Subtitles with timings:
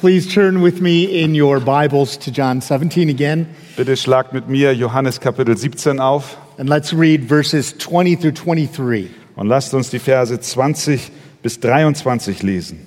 [0.00, 4.72] Please turn with me in your Bibles to John 17 again, Bitte schlagt mit mir
[4.74, 9.10] Johannes Kapitel 17 auf and let's read verses 20 through 23.
[9.36, 11.10] und lasst uns die Verse 20
[11.42, 12.78] bis 23 lesen.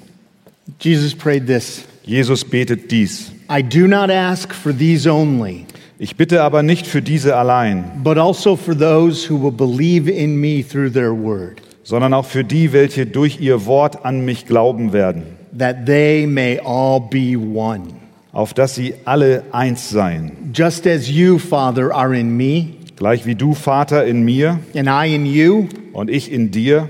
[0.79, 3.31] Jesus prayed this Jesus betet dies.
[3.47, 5.67] I do not ask for these only,
[5.99, 10.37] Ich bitte aber nicht für diese allein, but also for those who will believe in
[10.37, 14.93] me through their word, sondern auch für die, welche durch ihr Wort an mich glauben
[14.93, 17.83] werden, that they may all be one.
[18.31, 23.35] auf dass sie alle eins seien, Just as you, Father, are in me, gleich wie
[23.35, 26.89] du, Vater, in mir and I in you, und ich in dir,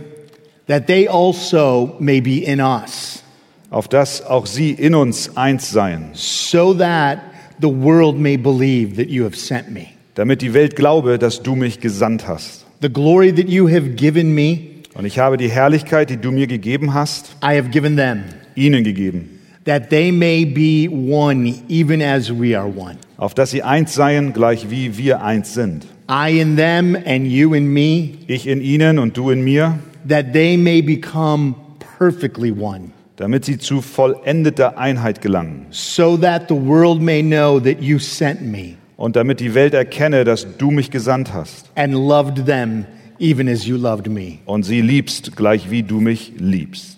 [0.68, 3.24] that they also may be in us,
[3.70, 7.20] auf dass auch sie in uns eins seien, so that
[7.62, 9.88] the world may believe that you have sent me.
[10.16, 12.66] damit die Welt glaube, dass du mich gesandt hast.
[12.82, 14.60] The glory that you have given me,
[14.96, 18.24] Und ich habe die Herrlichkeit, die du mir gegeben hast, I have given them,
[18.56, 22.98] ihnen gegeben, that they may be one, even as we are one.
[23.18, 25.86] auf dass sie eins seien, gleich wie wir eins sind.
[26.10, 30.34] I in them and you in me, Ich in ihnen und du in mir, that
[30.34, 31.56] they may become
[31.98, 35.68] perfectly one, damit sie zu vollendeter Einheit gelangen.
[35.70, 40.24] so that the world may know that you sent me Und damit die Welt erkenne,
[40.24, 42.86] dass du mich gesandt hast and loved them
[43.20, 44.40] even as you loved me.
[44.46, 46.93] und sie liebst, gleich wie du mich liebst.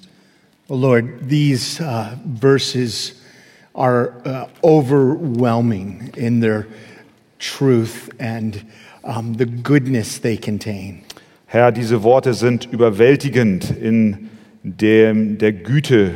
[0.67, 3.21] Oh Lord, these uh, verses
[3.75, 6.67] are uh, overwhelming in their
[7.39, 8.65] truth and
[9.03, 11.03] um, the goodness they contain.
[11.45, 14.29] Herr, diese Worte sind überwältigend in
[14.63, 16.15] dem, der Güte,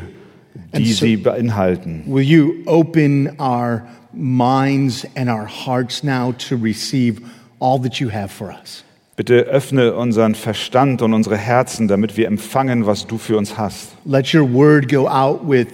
[0.76, 2.04] die so- sie beinhalten.
[2.08, 7.22] Will you open our minds and our hearts now to receive
[7.60, 8.84] all that you have for us?
[9.20, 13.90] Bitte öffne unseren Verstand und unsere Herzen, damit wir empfangen, was du für uns hast.
[14.06, 15.68] Let your word go out with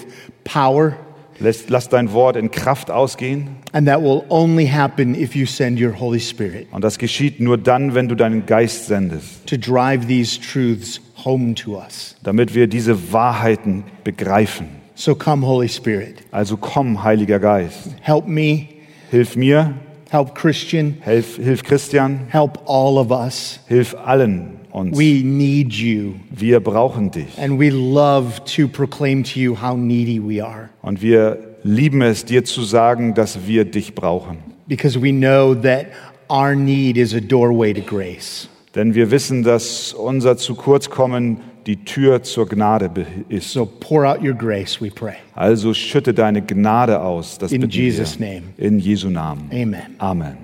[0.44, 0.94] power,
[1.38, 3.50] Lass, lass dein Wort in Kraft ausgehen.
[3.72, 7.60] and that will only happen if you send your Holy Spirit Und das geschieht nur
[7.60, 12.16] dann, wenn du deinen Geist sendest, to drive these truths home to us.
[12.24, 14.70] damit wir diese Wahrheiten begreifen.
[14.96, 16.16] So come, Holy Spirit.
[16.32, 17.90] Also komm, Heiliger Geist.
[18.02, 18.70] Help me,
[19.12, 19.76] Hilf mir,
[20.10, 23.60] help Christian, hilf, hilf Christian, help all of us.
[23.68, 24.98] hilf allen uns.
[24.98, 27.38] We need you, Wir brauchen dich.
[27.38, 32.26] and we love to proclaim to you how needy we are Und wir lieben es,
[32.26, 34.38] dir zu sagen, dass wir dich brauchen.
[34.68, 35.88] because we know that
[36.30, 38.50] our need is a doorway to grace.
[38.76, 42.90] Denn wir wissen, dass unser zu kurz kommen die Tür zur Gnade
[43.30, 43.52] ist.
[43.52, 45.16] So pour out your grace, we pray.
[45.34, 47.38] Also schütte deine Gnade aus.
[47.38, 48.28] Das In Jesus' wir.
[48.28, 48.44] name.
[48.58, 49.50] In Jesu Namen.
[49.52, 49.96] Amen.
[49.98, 50.38] Amen.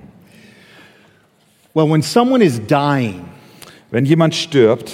[1.74, 3.20] Well, when someone is dying,
[3.90, 4.92] Wenn jemand stirbt,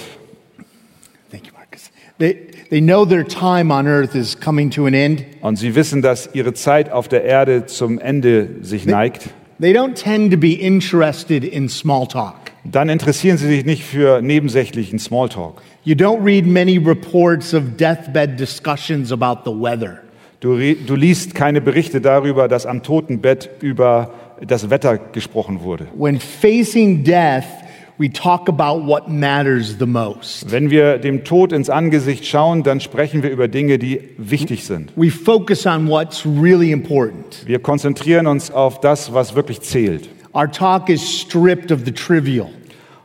[1.31, 2.35] thank you, Marcus, they,
[2.69, 5.23] they know their time on earth is coming to an end.
[5.41, 9.29] und sie wissen, dass ihre Zeit auf der Erde zum Ende sich neigt,
[9.61, 12.35] They don't tend to be interested in small talk.
[12.63, 15.61] dann interessieren sie sich nicht für nebensächlichen Smalltalk.
[15.89, 20.03] You don't read many reports of deathbed discussions about the weather.
[20.39, 25.87] Du, du liest keine Berichte darüber, dass am Totenbett über das Wetter gesprochen wurde.
[25.97, 27.45] When facing death,
[27.97, 30.51] we talk about what matters the most.
[30.51, 34.91] Wenn wir dem Tod ins Angesicht schauen, dann sprechen wir über Dinge, die wichtig sind.
[34.95, 37.47] We focus on what's really important.
[37.47, 40.07] Wir konzentrieren uns auf das, was wirklich zählt.
[40.35, 42.51] Our talk is stripped of the trivial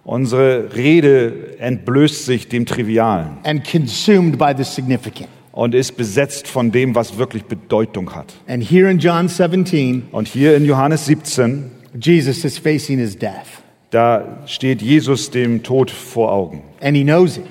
[0.05, 5.29] Unsere Rede entblößt sich dem Trivialen and consumed by the significant.
[5.53, 8.35] und ist besetzt von dem, was wirklich Bedeutung hat.
[8.47, 13.63] And here in John 17, Und hier in Johannes 17, Jesus is facing his death,
[13.91, 16.63] da steht Jesus dem Tod vor Augen.
[16.83, 17.45] and he knows it.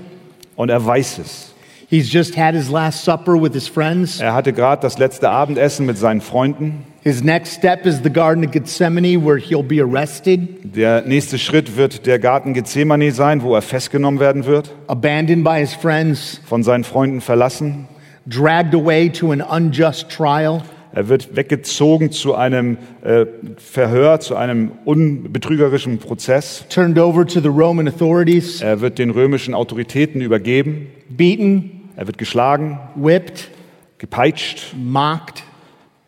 [0.56, 1.50] Und er weiß es.
[1.90, 4.20] He's just had his last supper with his friends.
[4.20, 6.86] Er hatte gerade das letzte Abendessen mit seinen Freunden.
[7.04, 10.40] His next step is the Garden of Gethsemane, where he'll be arrested,
[10.76, 15.60] Der nächste Schritt wird der Garten Gethsemane sein, wo er festgenommen werden wird, abandoned by
[15.60, 17.88] his friends, von seinen Freunden verlassen.
[18.26, 20.62] dragged away to an unjust trial,
[20.96, 23.26] Er wird weggezogen zu einem äh,
[23.58, 26.64] Verhör, zu einem unbetrügerischen Prozess.
[26.70, 30.88] turned over to the Roman authorities, Er wird den römischen Autoritäten übergeben.
[31.10, 33.50] beaten, Er wird geschlagen, whipped,
[33.98, 35.44] gepeitscht, mocked,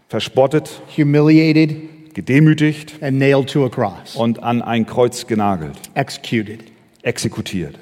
[0.10, 6.64] verspottet, humiliated, gedemütigt and nailed to a cross, und an ein Kreuz genagelt, executed.
[7.04, 7.76] exekutiert.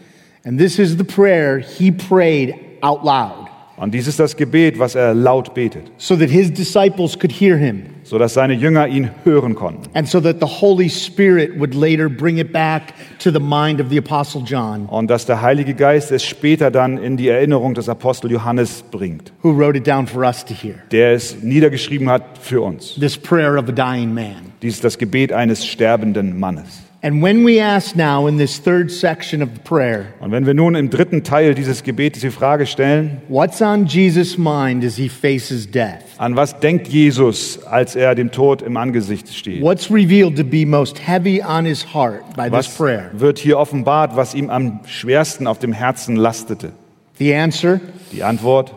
[0.44, 3.43] And this is the prayer he prayed out loud.
[3.76, 7.58] Und dies ist das Gebet, was er laut betet, so that his disciples could hear
[7.58, 11.74] him so dass seine Jünger ihn hören konnten and so that the Holy Spirit would
[11.74, 15.74] later bring it back to the mind of the Apostle John, und dass der Heilige
[15.74, 20.06] Geist es später dann in die Erinnerung des Apostel Johannes bringt, who wrote it down
[20.06, 20.76] for us to hear.
[20.92, 22.96] der es niedergeschrieben hat für uns.
[22.96, 24.54] This prayer of a dying man.
[24.62, 26.84] Dies ist das Gebet eines sterbenden Mannes.
[27.06, 30.54] And when we ask now in this third section of the prayer, Und wenn wir
[30.54, 35.10] nun im dritten Teil dieses Gebetes die Frage stellen, what's on Jesus' mind as he
[35.10, 36.00] faces death?
[36.18, 39.62] an was denkt Jesus, als er dem Tod im Angesicht steht?
[39.62, 43.12] What's revealed to be most heavy on his heart by this Was prayer?
[43.12, 46.72] wird hier offenbart, was ihm am schwersten auf dem Herzen lastete?
[47.20, 47.82] The answer
[48.14, 48.74] Die Antwort,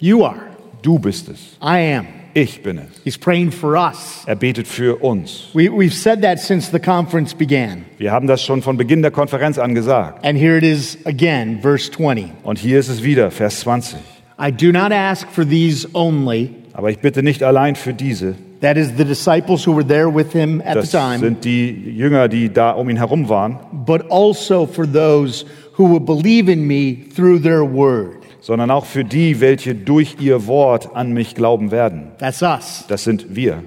[0.00, 0.42] you are.
[0.82, 1.56] du bist es.
[1.62, 2.06] I am.
[2.34, 3.00] Ich bin es.
[3.04, 4.22] He's praying for us.
[4.26, 5.48] Er betet für uns.
[5.52, 7.84] We, we've said that since the conference began.
[7.98, 10.24] Wir haben das schon von Beginn der Konferenz an gesagt.
[10.24, 12.26] And here it is again, verse 20.
[12.42, 13.98] Und hier ist es wieder, Vers 20.
[14.38, 18.36] I do not ask for these only, Aber ich bitte nicht allein für diese.
[18.60, 21.70] that is, the disciples who were there with him at the Das time, sind die
[21.96, 25.44] Jünger, die da um ihn herum waren, but also for those
[25.76, 28.19] who will believe in me through their word.
[28.40, 32.12] Sondern auch für die, welche durch ihr Wort an mich glauben werden.
[32.18, 32.84] That's us.
[32.88, 33.62] Das sind wir.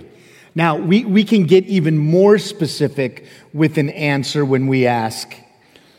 [0.56, 3.24] Now, we, we can get even more specific
[3.54, 5.36] with an answer when we ask,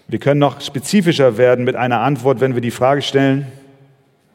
[0.07, 3.47] Wir können noch spezifischer werden mit einer Antwort, wenn wir die Frage stellen,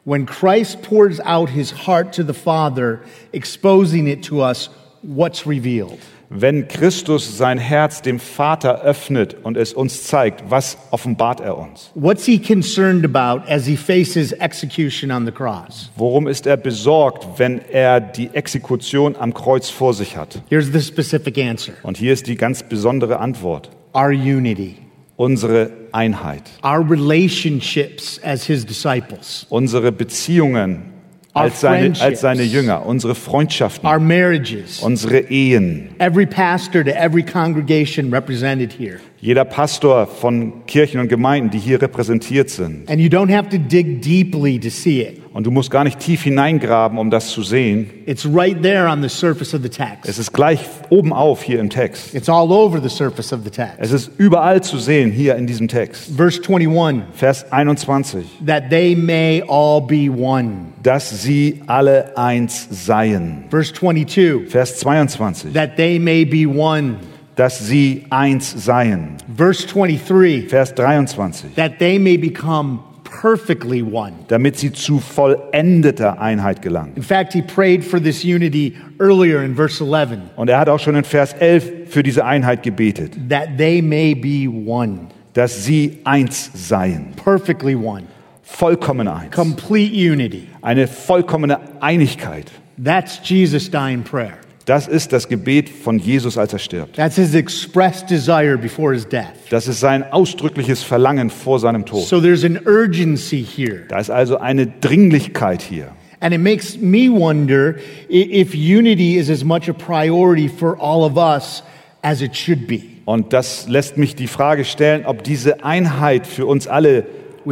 [0.04, 3.00] when Christ pours out his heart to the Father,
[3.32, 4.68] exposing it to us,
[5.02, 6.00] what's revealed?
[6.32, 11.90] Wenn Christus sein Herz dem Vater öffnet und es uns zeigt, was offenbart er uns?
[11.96, 15.90] What's he concerned about as he faces execution on the cross?
[15.96, 20.40] Worum ist er besorgt, wenn er die Exekution am Kreuz vor sich hat?
[20.48, 23.70] Here's the specific answer Und hier ist die ganz besondere Antwort.
[23.92, 24.76] our unity,
[25.16, 30.89] Unsere Einheit, our relationships as his disciples, unsere Beziehungen
[31.32, 35.90] als seine, als seine Jünger, unsere Freundschaften, our marriages, unsere Ehen.
[35.98, 38.98] every pastor to every congregation represented here.
[39.20, 42.88] Jeder Pastor von Kirchen und Gemeinden, die hier repräsentiert sind.
[42.90, 45.19] And you don't have to dig deeply to see it.
[45.32, 47.88] Und du musst gar nicht tief hineingraben, um das zu sehen.
[48.06, 50.08] It's right there on the surface of the text.
[50.08, 52.14] Es ist gleich oben auf hier im Text.
[52.14, 53.76] It's all over the surface of the text.
[53.78, 56.10] Es ist überall zu sehen hier in diesem Text.
[56.16, 58.24] Verse 21 Vers 21.
[58.44, 60.72] that they may all be one.
[60.82, 63.44] Dass sie alle eins seien.
[63.50, 65.52] Verse 22 Vers 22.
[65.52, 66.96] that they may be one.
[67.36, 69.16] Dass sie eins seien.
[69.36, 71.54] Verse 23 Vers 23.
[71.54, 72.80] that they may become
[73.20, 74.12] perfectly one.
[74.28, 76.92] Damit sie zu vollendeter Einheit gelangen.
[76.96, 80.78] In fact, he prayed for this unity earlier in verse 11 Und er hat auch
[80.80, 83.12] schon in Vers 11 für diese Einheit gebetet.
[83.28, 87.12] that they may be one, Dass sie eins seien.
[87.22, 88.04] perfectly one,
[88.42, 89.34] Vollkommen eins.
[89.34, 90.48] complete unity.
[90.62, 92.50] Eine vollkommene Einigkeit.
[92.82, 94.34] That's Jesus' dying prayer.
[94.70, 96.94] Das ist das Gebet von Jesus, als er stirbt.
[96.94, 99.24] That's his expressed desire before his death.
[99.50, 102.04] Das ist sein ausdrückliches Verlangen vor seinem Tod.
[102.06, 103.80] So there's an urgency here.
[103.88, 105.88] Da ist also eine Dringlichkeit hier.
[106.20, 107.74] And it makes me wonder
[108.08, 111.64] if unity is as much a priority for all of us
[112.02, 112.82] as it should be.
[113.06, 117.06] Und das lässt mich die Frage stellen, ob diese Einheit für uns alle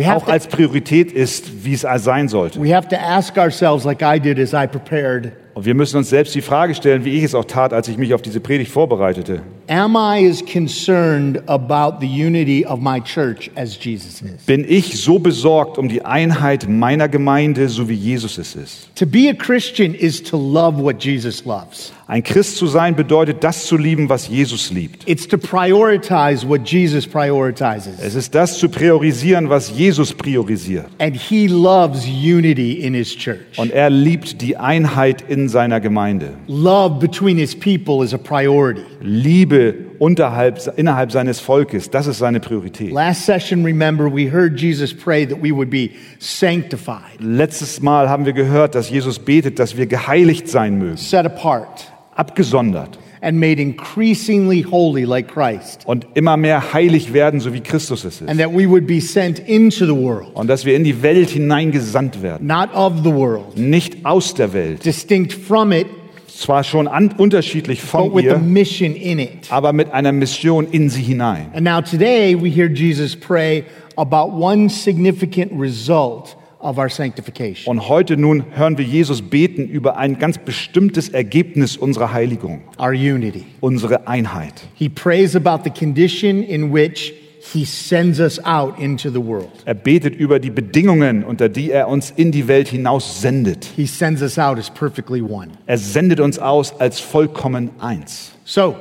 [0.06, 2.62] auch to- als Priorität ist, wie es sein sollte.
[2.62, 6.08] We have to ask ourselves, like I did as I prepared, Und wir müssen uns
[6.08, 8.70] selbst die Frage stellen, wie ich es auch tat, als ich mich auf diese Predigt
[8.70, 9.42] vorbereitete.
[9.66, 14.44] am I as concerned about the unity of my church as Jesus is?
[14.46, 18.94] Bin ich so besorgt um die Einheit meiner Gemeinde, so wie Jesus es ist?
[18.94, 21.92] To be a Christian is to love what Jesus loves.
[22.10, 25.06] Ein Christ zu sein bedeutet, das zu lieben, was Jesus liebt.
[25.06, 28.00] It's to prioritize what Jesus prioritizes.
[28.00, 30.86] Es ist das zu priorisieren, was Jesus priorisiert.
[30.98, 33.58] And he loves unity in his church.
[33.58, 36.30] Und er liebt die Einheit in seiner Gemeinde.
[36.46, 38.80] Love between his people is a priority.
[39.02, 42.90] Liebe unterhalb, innerhalb seines Volkes, das ist seine Priorität.
[42.90, 48.24] Last session, remember, we heard Jesus pray that we would be sanctified, Letztes Mal haben
[48.24, 53.60] wir gehört, dass Jesus betet, dass wir geheiligt sein mögen, set apart, abgesondert and made
[53.60, 58.28] increasingly holy like Christ, und immer mehr heilig werden, so wie Christus es ist.
[58.28, 61.30] and that we would be sent into the world, Und dass wir in die Welt
[61.30, 65.86] hineingesandt werden, not of the world, nicht aus der Welt, distinct from it,
[66.28, 69.50] zwar schon an, unterschiedlich but von ihr, mission in it.
[69.50, 71.46] aber mit einer Mission in sie hinein.
[71.54, 73.64] And now today we hear Jesus pray
[73.96, 76.36] about one significant result.
[76.60, 82.90] Und heute nun hören wir Jesus beten über ein ganz bestimmtes Ergebnis unserer Heiligung, Our
[82.92, 83.44] unity.
[83.60, 84.54] unsere Einheit.
[84.74, 87.14] He prays about the condition in which
[87.52, 89.48] He sends us out into the world.
[89.64, 93.64] Er betet über die Bedingungen, unter die er uns in die Welt hinaus sendet.
[93.76, 95.48] He sends us out as perfectly one.
[95.66, 98.32] Er sendet uns aus als vollkommen eins.
[98.44, 98.74] So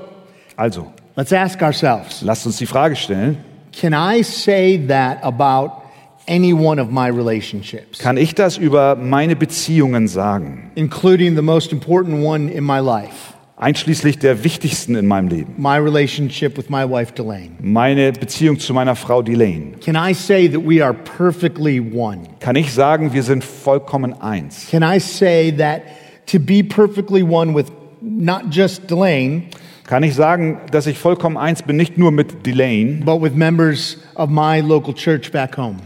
[0.58, 3.38] Also, let's ask ourselves lasst uns die Frage stellen,
[3.72, 5.84] can I say that about
[6.28, 11.72] any one of my relationships, kann ich das über meine Beziehungen sagen, including the most
[11.72, 16.84] important one in my life, einschließlich der wichtigsten in meinem Leben, my relationship with my
[16.84, 17.52] wife, Delane?
[17.62, 19.74] meine Beziehung zu meiner Frau Delane?
[19.84, 22.24] Can I say that we are perfectly one?
[22.40, 24.68] Kann ich sagen, wir sind vollkommen eins?
[24.70, 25.82] Can I say that
[26.28, 27.68] to be perfectly one with
[28.02, 29.44] not just Delane,
[29.88, 33.98] Kann ich sagen, dass ich vollkommen eins bin, nicht nur mit Delane, but with members
[34.16, 35.78] of my local church back home,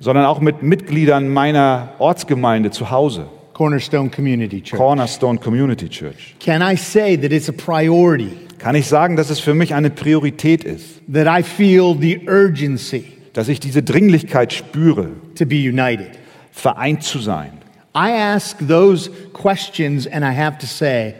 [0.00, 4.78] sondern auch mit Mitgliedern meiner Ortsgemeinde zu Hause, Cornerstone Community Church?
[4.78, 6.34] Cornerstone Community Church?
[6.40, 9.90] Can I say that it's a priority, Kann ich sagen, dass es für mich eine
[9.90, 16.10] Priorität ist, that I feel the urgency dass ich diese Dringlichkeit spüre, to be united?
[16.52, 17.50] vereint zu sein?
[17.96, 21.14] I ask those questions and I have to say,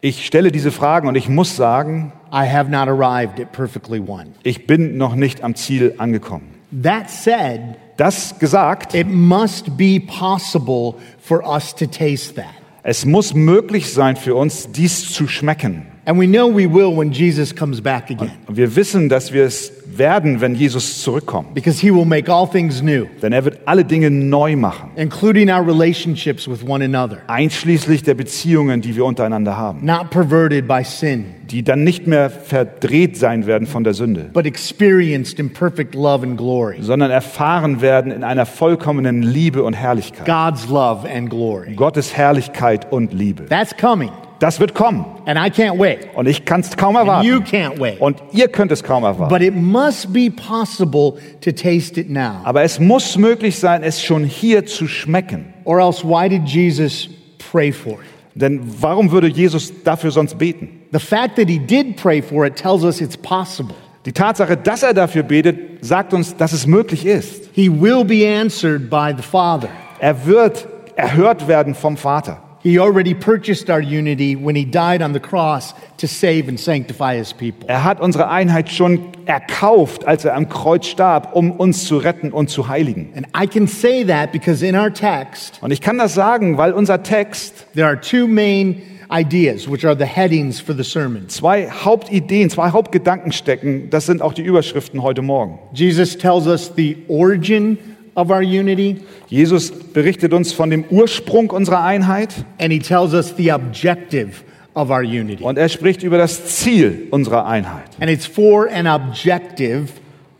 [0.00, 4.26] Ich stelle diese Fragen und ich muss sagen, I have not arrived at perfectly one.
[4.44, 6.54] ich bin noch nicht am Ziel angekommen.
[6.82, 7.60] That said,
[7.96, 12.54] Das gesagt, it must be possible for us to taste that.
[12.82, 15.86] es muss möglich sein für uns, dies zu schmecken.
[16.08, 19.44] And we know we will when Jesus comes back again, Und wir wissen, dass wir
[19.44, 21.52] es werden, wenn Jesus zurückkommt.
[21.54, 25.50] because he will make all things new, Denn er wird alle Dinge neu machen, including
[25.50, 30.84] our relationships with one another, einschließlich der Beziehungen, die wir untereinander haben, not perverted by
[30.84, 35.94] sin, die dann nicht mehr verdreht sein werden von der Sünde, but experienced in perfect
[35.96, 36.76] love and glory.
[36.82, 40.26] sondern erfahren werden in einer vollkommenen Liebe und Herrlichkeit.
[40.26, 41.74] God's love and glory.
[41.74, 43.46] Gottes Herrlichkeit und Liebe.
[43.46, 45.04] That's coming, Das wird kommen.
[45.26, 46.08] and I can't wait.
[46.14, 47.44] Und ich kann es kaum And you erwarten.
[47.56, 48.00] can't wait.
[48.00, 49.32] Und ihr könnt es kaum erwarten.
[49.32, 52.40] But it must be possible to taste it now.
[52.44, 55.54] Aber es muss möglich sein, es schon hier zu schmecken.
[55.64, 57.08] Or else, why did Jesus
[57.50, 57.98] pray for it?
[58.34, 60.68] Denn warum würde Jesus dafür sonst beten?
[60.92, 63.74] The fact that he did pray for it tells us it's possible.
[64.04, 67.48] Die Tatsache, dass er dafür betet, sagt uns, dass es möglich ist.
[67.54, 69.68] He will be answered by the Father.
[69.98, 72.42] Er wird erhört werden vom Vater.
[72.66, 77.16] He already purchased our unity when he died on the cross to save and sanctify
[77.16, 77.68] his people.
[77.68, 82.32] Er hat unsere Einheit schon erkauft, als er am Kreuz starb, um uns zu retten
[82.32, 83.12] und zu heiligen.
[83.14, 86.72] And I can say that because in our text, Und ich kann das sagen, weil
[86.72, 88.82] unser Text there are two main
[89.12, 91.36] ideas, which are the headings for the sermons.
[91.36, 93.90] zwei Hauptideen, zwei Hauptgedanken stecken.
[93.90, 95.60] Das sind auch die Überschriften heute Morgen.
[95.72, 97.78] Jesus tells us the origin
[98.16, 98.96] of our unity,
[99.28, 104.42] Jesus berichtet uns von dem Ursprung unserer Einheit and he tells us the objective
[104.74, 105.42] of our unity.
[105.44, 107.90] und er spricht über das Ziel unserer Einheit.
[108.00, 109.86] And it's for an objective,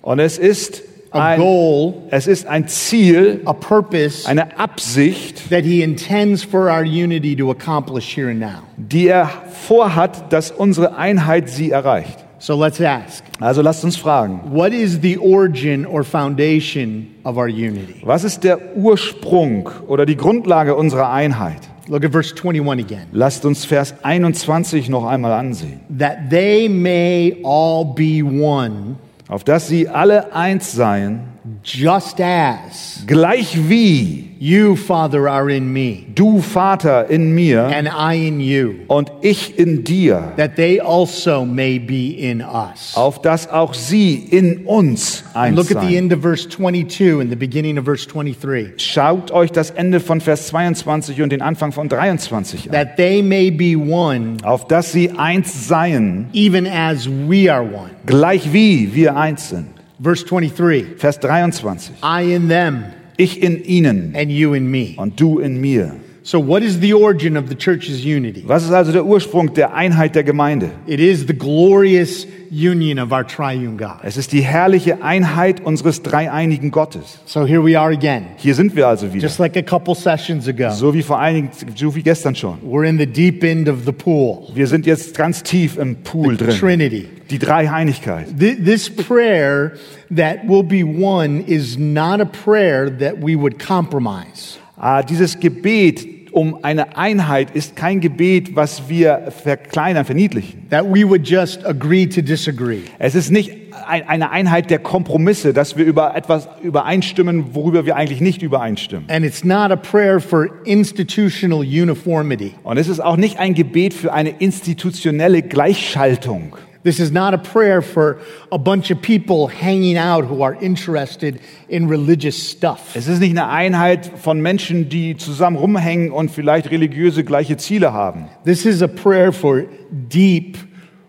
[0.03, 5.65] Und es ist a ein, goal, es ist ein Ziel, a purpose eine Absicht, that
[5.65, 8.63] he intends for our unity to accomplish here and now.
[8.77, 9.29] die er
[9.67, 12.26] vorhat, dass unsere Einheit sie erreicht.
[12.39, 17.49] So let's ask Also lasst uns fragen, what is the origin or foundation of our
[17.49, 18.03] unity?
[18.05, 21.61] was ist der Ursprung oder die Grundlage unserer Einheit?
[21.89, 23.07] Look at verse 21 again.
[23.13, 25.81] Lasst uns Vers 21 noch einmal ansehen.
[25.99, 28.97] That they may all be one,
[29.29, 36.05] Auf dass sie alle eins seien, just as gleich wie you, Father, are in me,
[36.15, 41.45] du Vater in mir and I in you, und ich in dir, that they also
[41.47, 42.95] may be in us.
[42.97, 47.31] auf dass auch sie in uns eins Look at the end of verse 22 and
[47.31, 48.75] the beginning of verse 23.
[48.77, 52.73] Schaut euch das Ende von Vers 22 und den Anfang von 23 an.
[52.73, 57.91] That they may be one, Auf dass sie eins seien, even as we are one.
[58.05, 59.76] gleich wie wir eins sind.
[59.99, 61.95] Verse 23 Vers 23.
[62.03, 62.85] I in them,
[63.17, 64.95] Ich in ihnen and you in me.
[64.97, 65.97] und du in mir.
[66.29, 68.43] So, what is the origin of the church's unity?
[68.49, 70.73] Was ist also der Ursprung der Einheit der Gemeinde?
[70.89, 73.99] It is the glorious union of our triune God.
[74.03, 77.21] Es ist die herrliche Einheit unseres dreieinigen Gottes.
[77.27, 79.23] So, here we are again, Hier sind wir also wieder.
[79.25, 80.71] just like a couple sessions ago.
[80.73, 82.59] So wie vor einigen, so wie gestern schon.
[82.61, 86.37] We're in the deep end of the pool, Wir sind jetzt ganz tief im Pool
[86.37, 86.51] drin.
[86.59, 87.07] Trinity.
[87.31, 88.37] Die Dreieinigkeit.
[88.37, 89.75] Th- This prayer
[90.11, 94.59] that will be one is not a prayer that we would compromise.
[94.77, 100.69] Ah, dieses Gebet um eine Einheit ist kein Gebet, was wir verkleinern, verniedlichen.
[100.69, 102.81] That we would just agree to disagree.
[102.99, 103.53] Es ist nicht
[103.87, 109.09] ein, eine Einheit der Kompromisse, dass wir über etwas übereinstimmen, worüber wir eigentlich nicht übereinstimmen.
[109.09, 112.53] And it's not a prayer for institutional uniformity.
[112.65, 116.55] Und es ist auch nicht ein Gebet für eine institutionelle Gleichschaltung.
[116.87, 118.21] This is not a prayer for
[118.53, 122.95] a bunch of people hanging out who are interested in religious stuff.
[122.95, 127.93] Es ist nicht eine Einheit von Menschen, die zusammen rumhängen und vielleicht religiöse gleiche Ziele
[127.93, 128.29] haben.
[128.45, 130.59] This is a prayer for deep,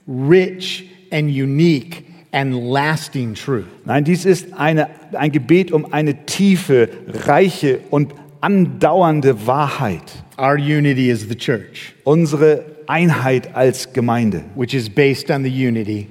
[0.08, 3.68] rich, and unique and lasting truth.
[3.86, 6.90] Nein, dies ist eine, ein Gebet um eine tiefe,
[7.28, 10.24] reiche und andauernde Wahrheit.
[10.40, 16.08] Our unity is the church, Unsere Einheit als Gemeinde, which is based on the unity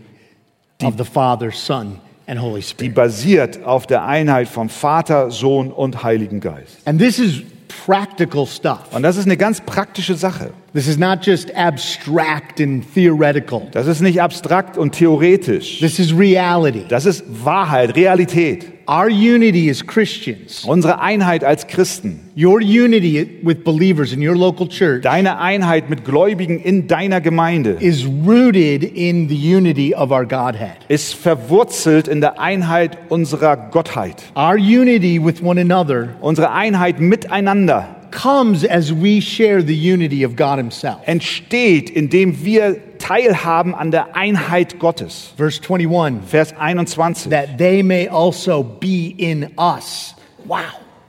[0.82, 2.94] of the Father, Son, and Holy die Spirit.
[2.94, 6.78] basiert auf der Einheit vom Vater, Sohn und Heiligen Geist.
[6.84, 7.42] And this is
[7.86, 8.80] practical stuff.
[8.92, 10.50] Und das ist eine ganz praktische Sache.
[10.72, 13.62] This is not just abstract and theoretical.
[13.72, 15.78] Das ist nicht abstrakt und theoretisch.
[15.78, 16.84] This is reality.
[16.88, 18.75] Das ist Wahrheit, Realität.
[18.88, 24.68] Our unity as Christians, Unsere Einheit als Christen, your unity with believers in your local
[24.68, 30.24] church, deine Einheit mit Gläubigen in deiner Gemeinde is rooted in the unity of our
[30.24, 30.76] Godhead.
[30.88, 34.22] ist verwurzelt in der Einheit unserer Gottheit.
[34.36, 40.36] Our unity with one another Unsere Einheit miteinander comes as we share the unity of
[40.36, 41.00] God Himself.
[41.06, 45.32] entsteht, indem wir teilhaben an der Einheit Gottes.
[45.36, 47.30] Verse 21 Vers 21.
[47.30, 50.14] that they may also be in us.
[50.44, 50.60] Wow.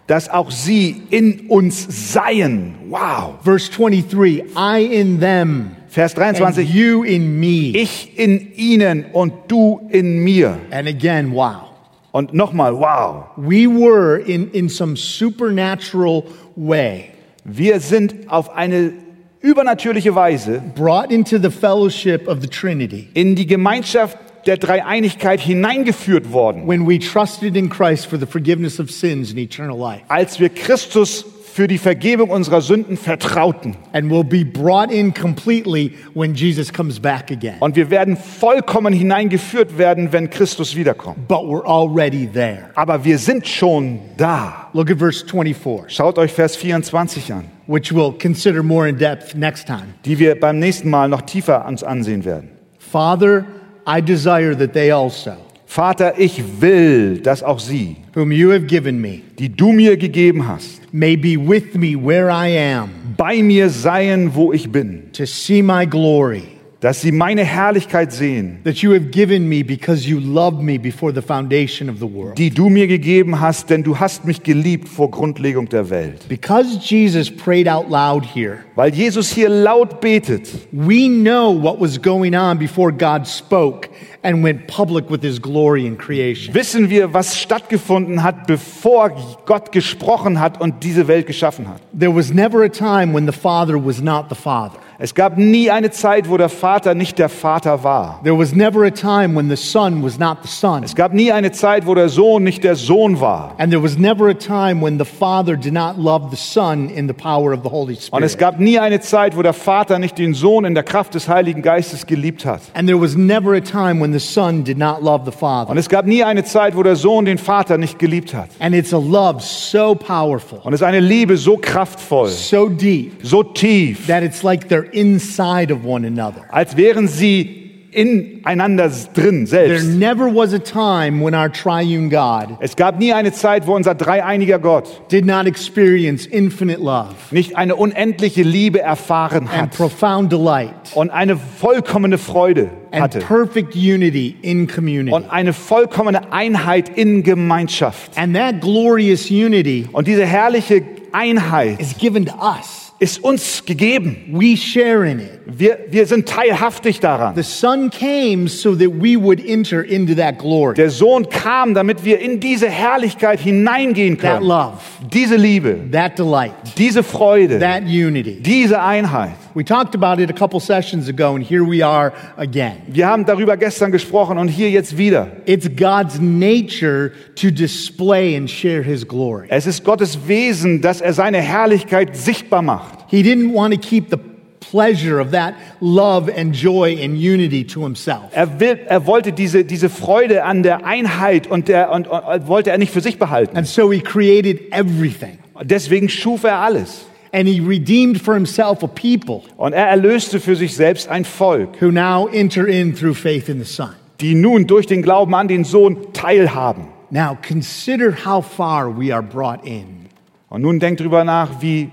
[0.08, 2.75] Dass auch sie in uns seien.
[2.89, 3.39] Wow.
[3.44, 6.70] Verse 23 I in them, Vers and 23.
[6.74, 7.74] you in me.
[7.75, 10.60] Ich in ihnen und du in mir.
[10.72, 11.68] And again, wow.
[12.13, 13.25] Und nochmal, wow.
[13.36, 16.24] We were in, in some supernatural
[16.58, 17.06] way.
[17.46, 18.92] Wir sind auf eine
[19.40, 23.08] übernatürliche Weise brought into the fellowship of the Trinity.
[23.14, 28.80] in die Gemeinschaft der Dreieinigkeit hineingeführt worden, when we trusted in Christ for the forgiveness
[28.80, 30.02] of sins and eternal life.
[30.08, 31.26] als wir Christus
[31.58, 33.78] für die Vergebung unserer Sünden vertrauten.
[33.92, 37.56] And will be brought in completely when Jesus comes back again.
[37.62, 41.28] Und wir werden vollkommen hineingeführt werden, wenn Christus wiederkommt.
[41.28, 42.70] But we're already there.
[42.76, 44.70] Aber wir sind schon da.
[44.74, 49.34] Look at verse 24, Schaut euch Vers 24 an, which we'll consider more in depth
[49.34, 49.96] next time.
[50.06, 52.50] die wir beim nächsten Mal noch tiefer uns ansehen werden.
[52.78, 53.46] Father,
[53.88, 55.32] I desire that they also,
[55.69, 60.47] Vater, ich will, dass auch sie, whom you have given me, die du mir gegeben
[60.47, 65.25] hast, may be with me where I am, bei mir seien, wo ich bin, to
[65.25, 66.43] see my glory
[66.79, 71.12] dass sie meine Herrlichkeit sehen, that you have given me because you loved me before
[71.12, 72.38] the foundation of the world.
[72.38, 76.27] die du mir gegeben hast, denn du hast mich geliebt vor Grundlegung der Welt.
[76.30, 81.99] Because Jesus prayed out loud here, Weil Jesus hier laut betet, we know what was
[81.99, 83.89] going on before God spoke
[84.28, 86.54] and went public with his glory in creation.
[86.54, 89.12] wissen wir, was stattgefunden hat, bevor
[89.46, 91.82] Gott gesprochen hat und diese Welt geschaffen hat.
[91.98, 94.80] There was never a time when the Father was not the Father.
[94.99, 98.19] Es gab nie eine Zeit, wo der Vater nicht der Vater war.
[98.23, 100.83] There was never a time when the Son was not the Son.
[100.83, 103.53] Es gab nie eine Zeit, wo der Sohn nicht der Sohn war.
[103.60, 107.07] And there was never a time when the Father did not love the Son in
[107.07, 108.39] the power of the Holy Und es Spirit.
[108.39, 111.62] gab nie eine Zeit, wo der Vater nicht den Sohn in der Kraft des Heiligen
[111.62, 112.62] Geistes geliebt hat.
[112.73, 115.69] And there was never a time when the Son did not love the Father.
[115.69, 118.49] Und es gab nie eine Zeit, wo der Sohn den Vater nicht geliebt hat.
[118.60, 123.19] And it's a love so powerful, Und es ist eine Liebe so kraftvoll, so deep,
[123.21, 126.43] so tief, that it's like they're inside of one another.
[126.50, 129.88] als wären sie ineinander drin There selbst.
[129.97, 133.95] never was a time when our triune God Es gab nie eine Zeit, wo unser
[133.95, 140.32] dreieiniger Gott did not experience infinite love nicht eine unendliche Liebe erfahren and hat profound
[140.32, 145.15] delight und eine vollkommene Freude and hatte perfect unity in community.
[145.15, 148.17] und eine vollkommene Einheit in Gemeinschaft.
[148.17, 152.87] And that glorious unity Und diese herrliche Einheit is given to us.
[152.99, 154.17] Ist uns gegeben.
[154.31, 155.39] We share in it.
[155.45, 157.36] Wir, wir sind teilhaftig daran.
[157.36, 162.03] The Son came so that we would enter into that glory, Der Sohn kam, damit
[162.03, 164.47] wir in diese Herrlichkeit hineingehen that können.
[164.47, 164.77] love,
[165.13, 168.41] Diese Liebe, that delight, diese Freude, that unity.
[168.41, 169.33] diese Einheit.
[169.58, 172.84] We talked about it a couple sessions ago, and here we are again.
[172.89, 175.32] Wir haben darüber gestern gesprochen und hier jetzt wieder.
[175.48, 179.48] It's God's nature to display and share His glory.
[179.50, 183.00] Es ist Gottes Wesen, dass er seine Herrlichkeit sichtbar macht.
[183.08, 184.20] He didn't want to keep the
[184.60, 188.26] pleasure of that love and joy and unity to Himself.
[188.34, 192.70] Er, will, er wollte diese, diese Freude an der Einheit und, der, und, und wollte
[192.70, 193.58] er nicht für sich behalten.
[193.58, 195.39] And so He created everything.
[195.63, 197.08] Deswegen schuf er alles.
[197.38, 201.80] And He redeemed for Himself a people Und er erlöste für sich selbst ein Volk,
[201.80, 203.89] who now enter in through faith in the Son.
[204.21, 206.88] die nun durch den Glauben an den Sohn teilhaben.
[207.12, 210.08] Now consider how far we are brought in.
[210.50, 211.91] Und nun denkt drüber nach, wie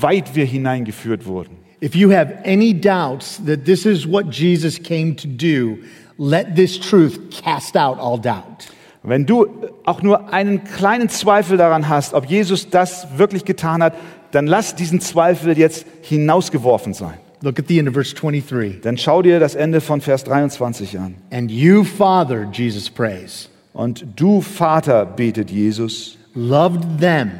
[0.00, 1.58] weit wir hineingeführt wurden.
[1.82, 5.76] If you have any doubts that this is what Jesus came to do,
[6.16, 8.68] let this truth cast out all doubt.
[9.02, 9.46] Wenn du
[9.84, 13.94] auch nur einen kleinen Zweifel daran hast, ob Jesus das wirklich getan hat,
[14.36, 17.14] dann lass diesen Zweifel jetzt hinausgeworfen sein.
[17.40, 18.80] Look at the end of verse 23.
[18.82, 21.14] Dann schau dir das Ende von Vers 23 an.
[21.30, 27.30] And you, Father, Jesus prays, Und du, Vater, betet Jesus, loved them,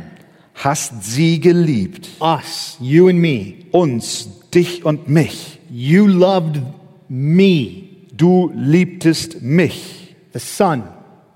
[0.55, 3.55] hast sie geliebt, us, you and me.
[3.73, 5.59] uns, dich und mich.
[5.71, 6.61] You loved
[7.09, 7.83] me,
[8.17, 10.83] Du liebtest mich, the Son.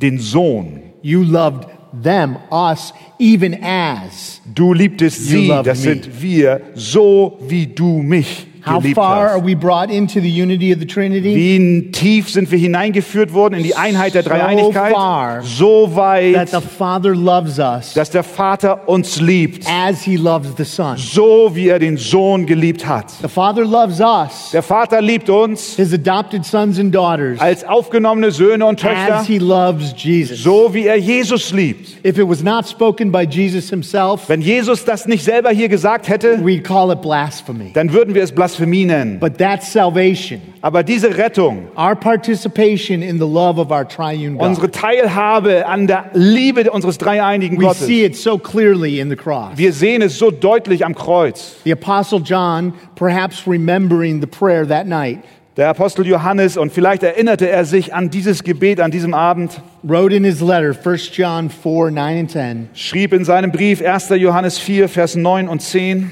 [0.00, 0.80] den Sohn.
[1.02, 4.40] You loved them, us, even as.
[4.44, 5.94] Du liebtest sie, das me.
[5.94, 9.44] sind wir, so wie du mich How geliebt far are hast.
[9.46, 11.34] we brought into the unity of the Trinity?
[11.34, 14.92] Wie tief sind wir hineingeführt worden in die Einheit der So Dreieinigkeit?
[14.92, 20.16] far So that weit, the Father loves us dass der Vater uns liebt, as he
[20.16, 20.96] loves the Son.
[20.96, 23.10] so wie er den Sohn geliebt hat.
[23.22, 28.30] The Father loves us, Der Vater liebt uns his adopted sons and daughters, als aufgenommene
[28.30, 30.42] Söhne und as Töchter, he loves Jesus.
[30.42, 32.04] so wie er Jesus liebt.
[32.04, 36.08] If it was not spoken by Jesus himself, Wenn Jesus das nicht selber hier gesagt
[36.08, 37.70] hätte, we'd call it blasphemy.
[37.74, 39.18] dann würden wir es Blasphemie nennen.
[39.20, 40.40] But that's salvation.
[40.62, 44.46] Aber diese Rettung, Our participation in the love of our triune God.
[44.46, 49.16] unsere Teilhabe an der Liebe unseres dreieinigen We Gottes, see it so clearly in the
[49.16, 49.52] cross.
[49.56, 51.56] wir sehen es so deutlich am Kreuz.
[51.64, 55.18] The Apostle John, perhaps remembering the prayer that night,
[55.56, 60.14] Der Apostel Johannes, und vielleicht erinnerte er sich an dieses Gebet an diesem Abend, wrote
[60.14, 64.10] in his letter, 1 John 4 9 and 10, schrieb in seinem Brief 1.
[64.10, 66.08] Johannes 4, Vers 9 und 10,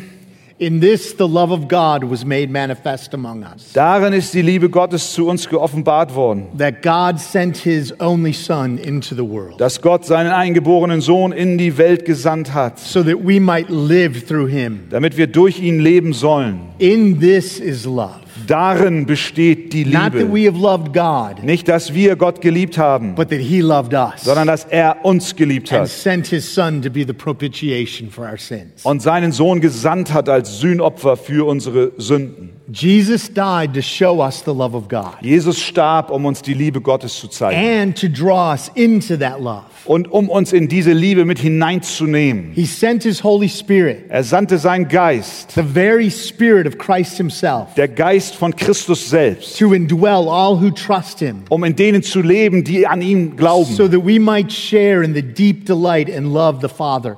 [0.61, 4.69] In this the love of God was made manifest among us, darin ist die Liebe
[4.69, 9.81] Gottes zu uns geoffenbart worden, that God sent his only Son into the world, dass
[9.81, 14.49] Gott seinen eingeborenen Sohn in die Welt gesandt hat, so that we might live through
[14.49, 14.89] him.
[14.91, 16.59] damit wir durch ihn leben sollen.
[16.79, 18.28] In this is love.
[18.49, 20.33] Darin besteht die Not that Liebe.
[20.33, 24.25] we have loved God, Nicht, dass wir Gott geliebt haben, but that he loved us
[24.25, 28.25] sondern dass er uns geliebt and hat sent his Son to be the propitiation for
[28.27, 28.85] our sins.
[28.85, 32.51] und seinen Sohn gesandt hat als Sühnopfer für unsere Sünden.
[32.71, 36.83] Jesus died to show us the love of God Jesus starb, um uns die Liebe
[36.83, 39.65] Gottes zu zeigen and to draw us into that love.
[39.87, 42.53] und um uns in diese Liebe mit hineinzunehmen.
[42.55, 47.73] He sent his Holy Spirit, Er sandte seinen Geist, the very Spirit of Christ himself,
[47.75, 52.21] der Geist von Christus selbst, to indwell all who trust him, um in denen zu
[52.21, 56.35] leben, die an ihn glauben, so that we might share in the deep delight and
[56.35, 57.17] love the Father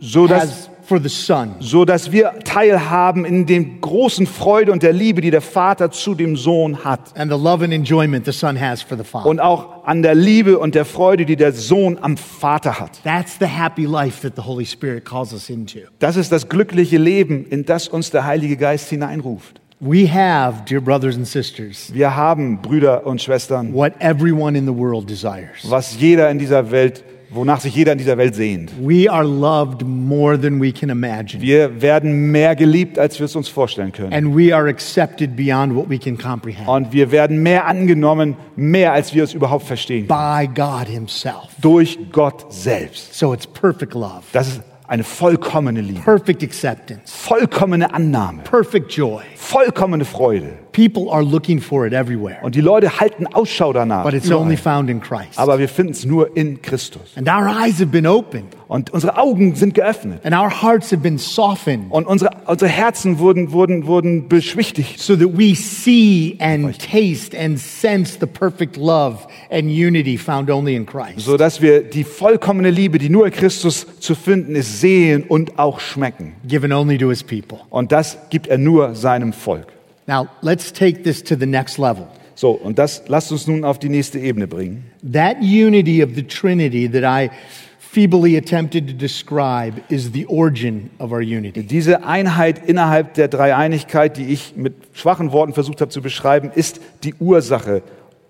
[0.00, 1.54] so dass, for the Son.
[1.60, 6.14] so dass wir teilhaben in den großen Freude und der Liebe, die der Vater zu
[6.14, 7.16] dem Sohn hat.
[7.18, 9.28] And the love and enjoyment the Son has for the Father.
[9.28, 13.02] Und auch an der Liebe und der Freude, die der Sohn am Vater hat.
[13.04, 15.80] That's the happy life that the Holy Spirit calls us into.
[15.98, 19.60] Das ist das glückliche Leben, in das uns der Heilige Geist hineinruft.
[19.80, 24.74] We have, dear brothers and sisters, Wir haben, Brüder und Schwestern, what everyone in the
[24.74, 25.68] world desires.
[25.68, 28.72] was jeder in dieser Welt, wonach sich jeder in dieser Welt sehnt.
[28.80, 31.42] We are loved more than we can imagine.
[31.42, 34.12] Wir werden mehr geliebt, als wir es uns vorstellen können.
[34.12, 38.92] And we are accepted beyond what we can comprehend Und wir werden mehr angenommen, mehr
[38.92, 40.06] als wir es überhaupt verstehen.
[40.06, 41.48] by God Himself.
[41.60, 43.14] Durch Gott selbst.
[43.14, 49.22] So it's perfect love, Das ist eine vollkommene Liebe, perfect acceptance, vollkommene Annahme, perfect joy.
[49.36, 50.58] vollkommene Freude.
[50.72, 54.02] People are looking for it everywhere, Und die Leute halten Ausschau danach.
[54.04, 54.42] but it's Überall.
[54.42, 55.36] only found in Christ.
[55.38, 57.12] Aber wir finden es nur in Christus.
[57.16, 60.20] And our eyes have been opened, Und unsere Augen sind geöffnet.
[60.24, 64.98] and our hearts have been softened, Und unsere, unsere Herzen wurden, wurden, wurden beschwichtigt.
[64.98, 69.18] so that we see and taste and sense the perfect love
[69.50, 71.20] and unity found only in Christ.
[71.20, 75.80] sodass wir die vollkommene Liebe, die nur in Christus zu finden ist, sehen und auch
[75.80, 76.34] schmecken.
[76.46, 77.60] Given only to His people.
[77.70, 79.68] Und das gibt er nur seinem Volk.
[80.06, 82.06] Now, let's take this to the next level.
[82.34, 84.84] So, und das lasst uns nun auf die nächste Ebene bringen.
[85.12, 87.30] That unity of the Trinity that I
[87.78, 91.62] feebly attempted to describe is the origin of our unity.
[91.62, 96.80] Diese Einheit innerhalb der Dreieinigkeit, die ich mit schwachen Worten versucht habe zu beschreiben, ist
[97.04, 97.82] die Ursache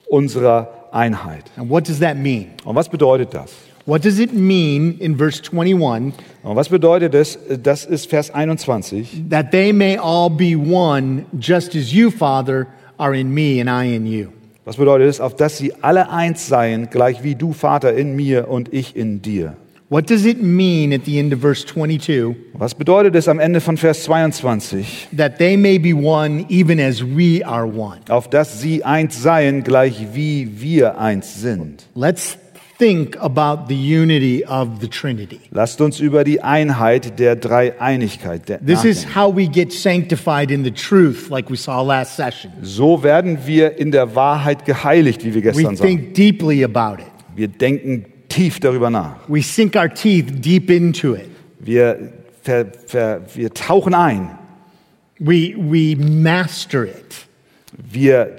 [0.07, 1.45] unserer Einheit.
[1.57, 2.49] And what does that mean?
[2.65, 3.53] Und was bedeutet das?
[3.87, 7.39] What does it mean in verse 21 Und was bedeutet das?
[7.63, 9.29] Das ist Vers 21.
[9.29, 12.67] that they may all be one, just as you, Father,
[12.99, 14.29] are in me and I in you?
[14.65, 15.21] Was bedeutet es?
[15.21, 19.21] Auf dass sie alle eins seien, gleich wie du, Vater, in mir und ich in
[19.21, 19.55] dir.
[19.91, 23.61] What does it mean at the end of verse 22 Was bedeutet es am Ende
[23.61, 25.09] von Vers 22?
[25.15, 28.01] that they may be one even as we are one?
[28.09, 31.85] Auf dass sie eins seien, gleich wie wir eins sind.
[31.95, 32.39] Let's
[32.79, 35.41] think about the unity of the Trinity.
[35.51, 40.65] Lasst uns über die Einheit der Dreieinigkeit der This is how we get sanctified in
[40.65, 42.53] the truth, like we saw last session.
[42.63, 45.99] So werden wir in der Wahrheit geheiligt, wie wir We gestern sagten.
[45.99, 47.09] think deeply about it.
[47.37, 49.17] Wir denken tief darüber nach.
[49.29, 51.31] We sink our teeth deep into it.
[51.61, 54.39] Wir, ver, ver, wir tauchen ein.
[55.19, 57.27] We, we master it,
[57.91, 58.37] Wir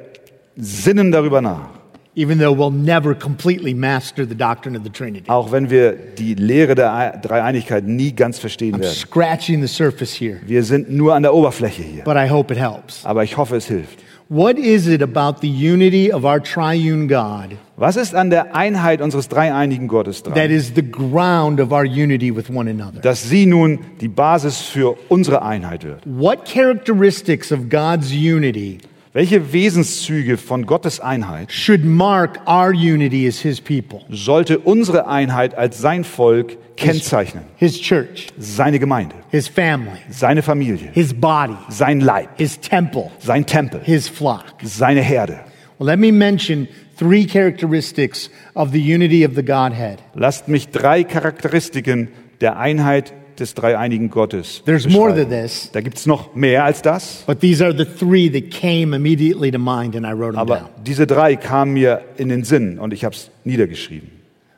[0.58, 1.70] sinnen darüber nach.
[2.16, 5.30] Even though we'll never completely master the doctrine of the Trinity.
[5.30, 8.96] Auch wenn wir die Lehre der Ei- Dreieinigkeit nie ganz verstehen I'm werden.
[8.96, 12.04] scratching the surface here, Wir sind nur an der Oberfläche hier.
[12.04, 13.06] but I hope it helps.
[13.06, 14.00] Aber ich hoffe, es hilft.
[14.28, 19.00] What is it about the unity of our triune God Was ist an der Einheit
[19.00, 20.50] unseres dreieinigen Gottes that dran?
[20.50, 23.02] is the ground of our unity with one another?
[23.02, 26.00] Dass sie nun die Basis für unsere Einheit wird.
[26.06, 28.80] What characteristics of God's unity
[29.16, 35.56] Welche Wesenszüge von Gottes Einheit should mark our unity as His people, sollte unsere Einheit
[35.56, 37.46] als sein Volk kennzeichnen?
[37.56, 43.46] His church, Seine Gemeinde, His family, seine Familie, His body, sein Leib, His temple, sein
[43.46, 44.44] Tempel, His flock?
[44.62, 45.40] seine Herde.
[45.80, 50.00] Well, let me mention three characteristics of the unity of the Godhead.
[50.14, 52.10] Lasst mich drei Charakteristiken
[52.42, 56.82] der Einheit des dreieinigen Gottes There's more than this, Da gibt es noch mehr als
[56.82, 60.40] das, but these are the three that came immediately to mind, and I wrote them
[60.40, 60.70] aber down.
[60.86, 64.10] diese drei kamen mir in den Sinn und ich habe es niedergeschrieben.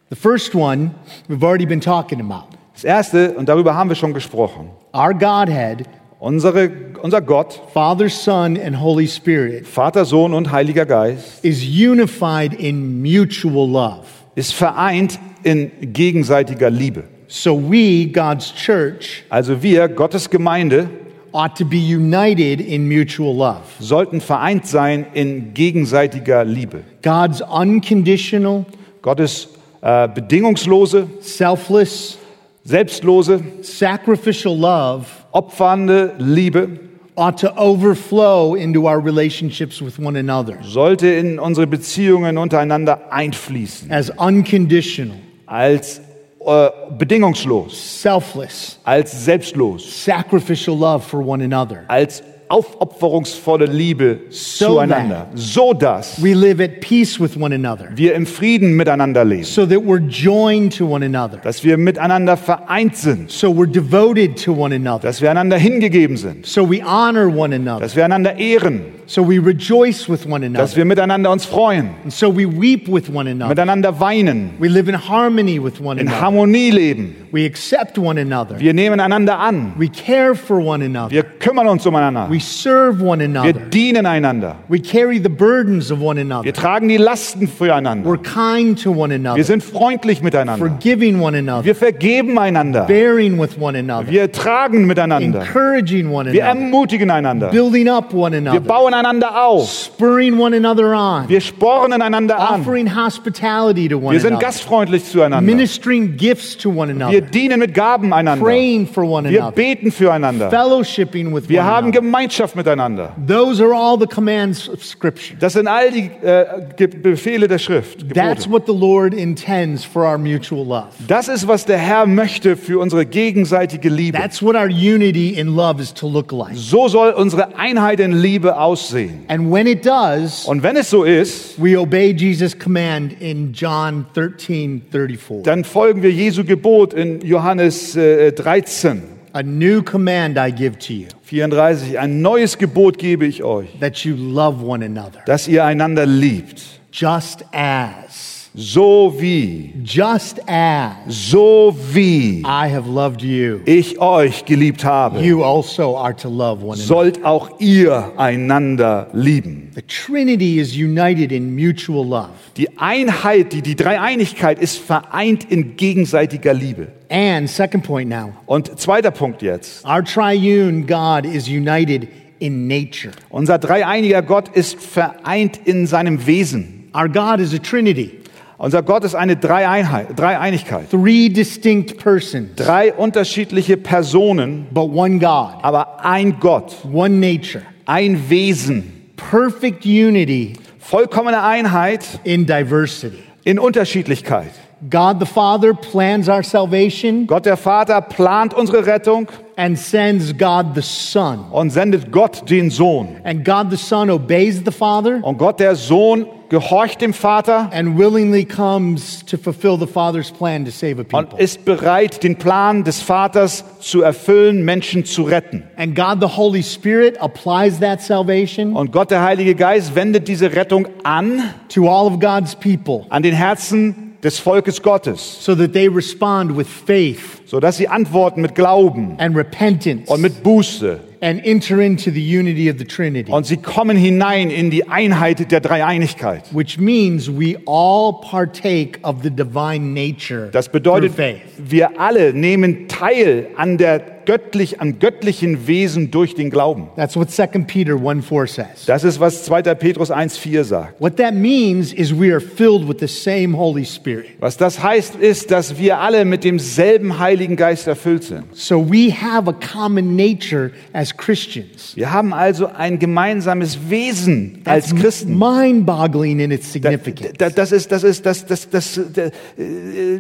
[0.10, 0.92] The first one
[1.28, 2.48] we've already been talking about.
[2.74, 5.84] Das erste, und darüber haben wir schon gesprochen, Our Godhead,
[6.20, 6.70] unsere,
[7.02, 13.02] unser Gott, Father, Son, and Holy Spirit, Vater, Sohn und Heiliger Geist, is unified in
[13.02, 14.06] mutual love.
[14.36, 17.04] ist vereint in gegenseitiger Liebe.
[17.28, 20.90] So we, God's church, Also wir, Gottes Gemeinde,
[21.34, 23.64] ought to be united in mutual love.
[23.80, 26.84] sollten vereint sein in gegenseitiger Liebe.
[27.02, 28.66] God's unconditional,
[29.02, 29.50] Gottes
[29.82, 32.18] äh, bedingungslose, selfless,
[32.64, 36.80] selbstlose, sacrificial love opfernde Liebe
[37.16, 43.92] ought to overflow into our relationships with one another sollte in unsere Beziehungen untereinander einfließen.
[43.92, 46.02] as unconditional, Als
[46.48, 51.84] äh, bedingungslos, selfless, als selbstlos, sacrificial love for one another.
[51.88, 57.90] als aufopferungsvolle Liebe So zueinander, so dass We live at peace with one another.
[57.94, 62.38] wir im Frieden miteinander leben, so that we're joined to one another, dass wir miteinander
[62.38, 66.82] vereint sind, so we're devoted to one another, dass wir einander hingegeben sind, so we
[66.82, 70.86] honor one another, dass wir einander ehren, so we rejoice with one dass another, wir
[70.86, 73.50] miteinander uns freuen, and so we weep with one another.
[73.56, 76.22] miteinander weinen, We live in harmony with one in another.
[76.26, 77.16] Harmonie leben.
[77.32, 78.60] We accept one another.
[78.60, 81.12] Wir nehmen einander an, We care for one another.
[81.12, 83.54] wir kümmern uns umeinander, We serve one wir another.
[83.70, 86.44] dienen einander, We carry the burdens of one another.
[86.46, 91.22] wir tragen die Lasten füreinander, We're kind to one wir another, sind freundlich miteinander, forgiving
[91.22, 96.44] one another, wir vergeben einander, bearing with one another, wir tragen miteinander, encouraging one wir
[96.46, 101.30] another, ermutigen einander, building up one wir another, bauen einander auf, spurring one another on,
[101.30, 106.70] wir spornen einander an, offering hospitality to one wir sind gastfreundlich zueinander, ministering gifts to
[106.70, 111.34] one wir another, dienen mit Gaben einander, praying for one wir another, beten füreinander, fellowshipping
[111.34, 112.02] with wir one haben another.
[112.02, 113.14] Gemeinschaft miteinander.
[113.28, 115.38] Those are all the commands of Scripture.
[115.40, 118.14] Das sind all die äh, Befehle der Schrift.
[118.14, 118.52] That's Gebote.
[118.52, 120.88] what the Lord intends for our mutual love.
[121.08, 124.18] Das ist, was der Herr möchte für unsere gegenseitige Liebe.
[124.18, 126.56] That's what our unity in love is to look like.
[126.56, 128.87] So soll unsere Einheit in Liebe aussehen.
[129.28, 134.06] And when it does, Und wenn es so ist, we obey Jesus' command in John
[134.14, 135.44] 13 34.
[135.44, 139.02] dann folgen wir Jesu Gebot in Johannes äh, 13,
[139.34, 142.00] A new command I give to you, 34.
[142.00, 146.62] Ein neues Gebot gebe ich euch, that you love one another, dass ihr einander liebt.
[146.92, 153.60] just as, So wie, just as so wie I have loved you.
[153.66, 156.84] ich euch geliebt habe, You also are to love one another.
[156.88, 159.70] sollt auch ihr einander lieben.
[159.76, 162.32] The Trinity is united in mutual love.
[162.58, 166.88] Die Einheit, die, die Dreieinigkeit ist vereint in gegenseitiger Liebe.
[167.10, 169.86] And second point now, Und zweiter Punkt jetzt.
[169.86, 172.08] our triune God is united
[172.40, 173.12] in nature.
[173.30, 176.90] Unser dreieiniger Gott ist vereint in seinem Wesen.
[176.96, 178.14] Our God is a Trinity,
[178.60, 180.90] Unser Gott ist eine Dreieinheit, Dreieinigkeit.
[180.90, 188.30] three distinct persons, Drei unterschiedliche Personen, but one God, aber ein Gott, one nature, ein
[188.30, 189.12] Wesen.
[189.16, 193.20] perfect unity Vollkommene Einheit in diversity.
[193.44, 194.52] in Unterschiedlichkeit.
[194.92, 200.68] God the Father plans our salvation Gott der Vater plant unsere Rettung and sends God
[200.76, 201.46] the Son.
[201.52, 203.18] und sendet Gott den Sohn.
[203.24, 207.98] And God the Son obeys the Father Und Gott der Sohn gehorcht dem Vater and
[207.98, 211.40] willingly comes to fulfill the Father's plan to save a und people.
[211.44, 215.64] ist bereit, den Plan des Vaters zu erfüllen, Menschen zu retten.
[215.76, 220.54] And God the Holy Spirit applies that salvation Und Gott der Heilige Geist wendet diese
[220.56, 225.72] Rettung an, to all of God's people an den Herzen des Volkes Gottes, so that
[225.72, 231.00] they respond with faith sodass sie antworten mit Glauben and repentance und mit Buße.
[231.22, 233.32] and enter into the unity of the Trinity.
[233.32, 236.44] Und sie kommen hinein in die Einheit der Dreieinigkeit.
[236.52, 241.38] Which means we all partake of the divine nature Das bedeutet, faith.
[241.58, 246.90] wir alle nehmen teil an der göttlich, am göttlichen Wesen durch den Glauben.
[246.98, 248.86] That's what 2 Peter 1 4 says.
[248.86, 249.62] Das ist, was 2.
[249.76, 251.00] Petrus 1,4 sagt.
[251.02, 254.26] What that means is we are filled with the same Holy Spirit.
[254.40, 258.44] Was das heißt, ist, dass wir alle mit demselben Heiligen Geist erfüllt sind.
[258.54, 261.94] So we have a common nature as Christians.
[261.96, 265.38] Wir haben also ein gemeinsames Wesen als That's Christen.
[265.38, 267.34] mind boggling in its Da- significance.
[267.38, 269.32] da- Das ist, das ist, das, das, das, äh,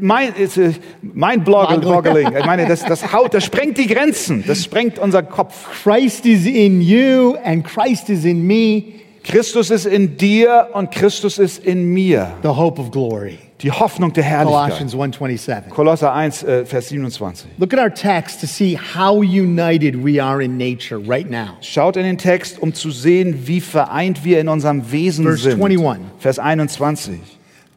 [0.01, 1.81] mein, ist, äh, mein Boggling.
[1.81, 2.27] Boggling.
[2.37, 4.43] Ich meine, das, das haut, das sprengt die Grenzen.
[4.45, 5.65] Das sprengt unser Kopf.
[5.83, 8.83] Christ is in you and Christ is in me,
[9.23, 12.31] Christus ist in dir und Christus ist in mir.
[12.43, 13.37] the hope of glory.
[13.61, 14.77] Die Hoffnung der Herrlichkeit.
[14.77, 15.69] Colossians 1:27.
[15.69, 17.49] Kolosser 1, äh, Vers 27.
[17.57, 21.57] Look at our text to see how united we are in nature right now.
[21.61, 25.61] Schaut in den Text, um zu sehen, wie vereint wir in unserem Wesen Verse sind.
[25.61, 26.05] 21.
[26.19, 27.19] Vers 21.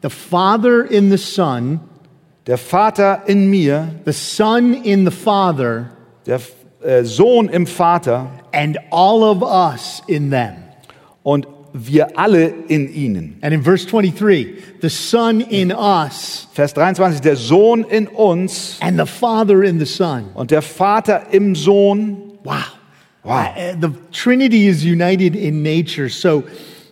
[0.03, 1.79] The Father in the Son,
[2.47, 5.89] Der Vater in mir, the Son in the Father,
[6.27, 6.41] der
[6.83, 10.55] äh, Sohn im Vater and all of us in them.
[11.23, 13.37] und wir alle in ihnen.
[13.41, 18.99] And in verse 23, the Son in us Vers 23, der Sohn in uns and
[18.99, 20.29] the Father in the Son.
[20.33, 22.37] und der Vater im Sohn.
[22.43, 22.63] Wow.
[23.23, 23.53] Wow.
[23.55, 26.09] Uh, The Trinity is united in nature.
[26.09, 26.43] So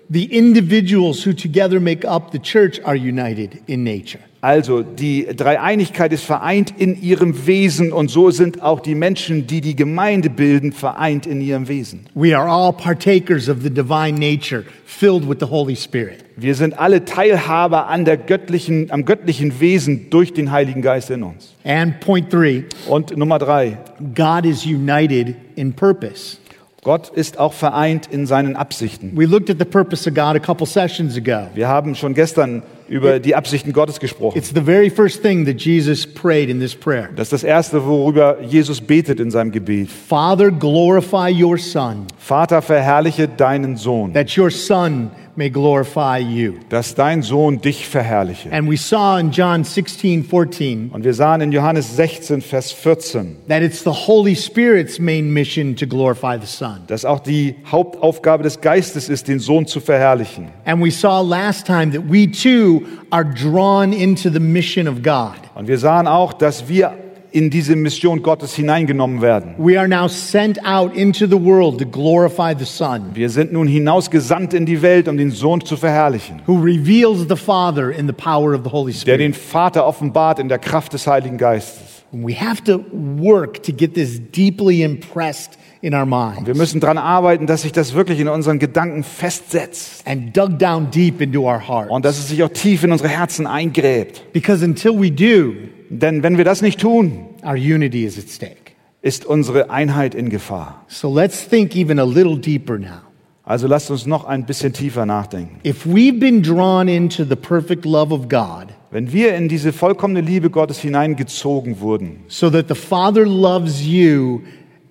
[0.10, 4.22] the individuals who together make up the church are united in nature.
[4.42, 9.60] Also die Dreieinigkeit ist vereint in ihrem Wesen und so sind auch die Menschen, die
[9.60, 12.06] die Gemeinde bilden, vereint in ihrem Wesen.
[12.16, 16.24] We are all partakers of the divine nature, filled with the Holy Spirit.
[16.38, 21.24] Wir sind alle Teilhaber an der göttlichen, am göttlichen Wesen durch den Heiligen Geist in
[21.24, 21.54] uns.
[21.66, 23.78] And point three, Und Nummer drei,
[24.16, 26.38] God is united in purpose.
[26.84, 29.12] Gott ist auch vereint in seinen Absichten.
[29.16, 31.48] We looked at the purpose of God a couple sessions ago.
[31.54, 34.38] Wir haben schon gestern über die Absichten Gottes gesprochen.
[34.38, 37.10] It's the very first thing that Jesus prayed in this prayer.
[37.16, 39.90] Das ist das Erste, worüber Jesus betet in seinem Gebet.
[39.90, 46.56] Father, glorify your Son, Vater, verherrliche deinen Sohn, that your Son may glorify you.
[46.70, 48.52] dass dein Sohn dich verherrliche.
[48.52, 53.38] And we saw in John 16, 14, Und wir sahen in Johannes 16, Vers 14,
[53.48, 56.82] that it's the Holy Spirit's main mission to glorify the Son.
[56.88, 60.50] dass auch die Hauptaufgabe des Geistes ist, den Sohn zu verherrlichen.
[60.66, 65.36] And we saw last time that we too are drawn into the mission of God.
[65.56, 66.94] Und wir sahen auch, dass wir
[67.32, 69.54] in diese Mission Gottes hineingenommen werden.
[69.58, 73.68] We are now sent out into the world to glorify the Son, Wir sind nun
[73.68, 78.14] hinausgesandt in die Welt, um den Sohn zu verherrlichen, who reveals the Father in the
[78.14, 79.20] power of the Holy der Spirit.
[79.22, 82.04] den Vater offenbart in der Kraft des Heiligen Geistes.
[82.12, 86.80] And we have to work to get this deeply impressed in our minds Wir müssen
[86.80, 91.42] daran arbeiten, dass sich das wirklich in unseren Gedanken festsetzt and dug down deep into
[91.44, 91.92] our hearts.
[91.92, 94.34] und dass es sich auch tief in unsere Herzen eingräbt.
[94.34, 95.54] Because until we do,
[95.90, 98.74] Denn wenn wir das nicht tun, our unity is at stake.
[99.02, 100.84] ist unsere Einheit in Gefahr.
[100.88, 103.02] So let's think even a little deeper now.
[103.44, 105.60] Also lasst uns noch ein bisschen tiefer nachdenken.
[105.66, 110.22] If we've been drawn into the perfect love of God, Wenn wir in diese vollkommene
[110.22, 114.42] Liebe Gottes hineingezogen wurden, so that the Father loves you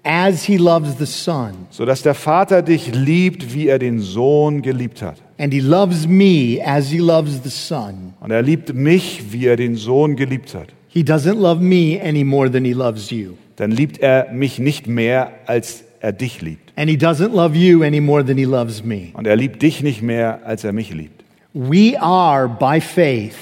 [0.05, 5.03] as he loves the Son, sodass der Vater dich liebt, wie er den Sohn geliebt
[5.03, 5.17] hat.
[5.39, 9.57] and he loves me as he loves the Son, Und er liebt mich, wie er
[9.57, 10.69] den Sohn geliebt hat.
[10.89, 13.35] He doesn't love me any more than he loves you.
[13.57, 16.73] Dann liebt er mich nicht mehr, als er dich liebt.
[16.77, 19.09] And he doesn't love you any more than he loves me.
[19.15, 21.25] Und er liebt dich nicht mehr, als er mich liebt.
[21.55, 23.35] We are, by faith,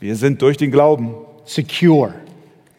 [0.00, 2.14] Wir sind durch den Glauben secure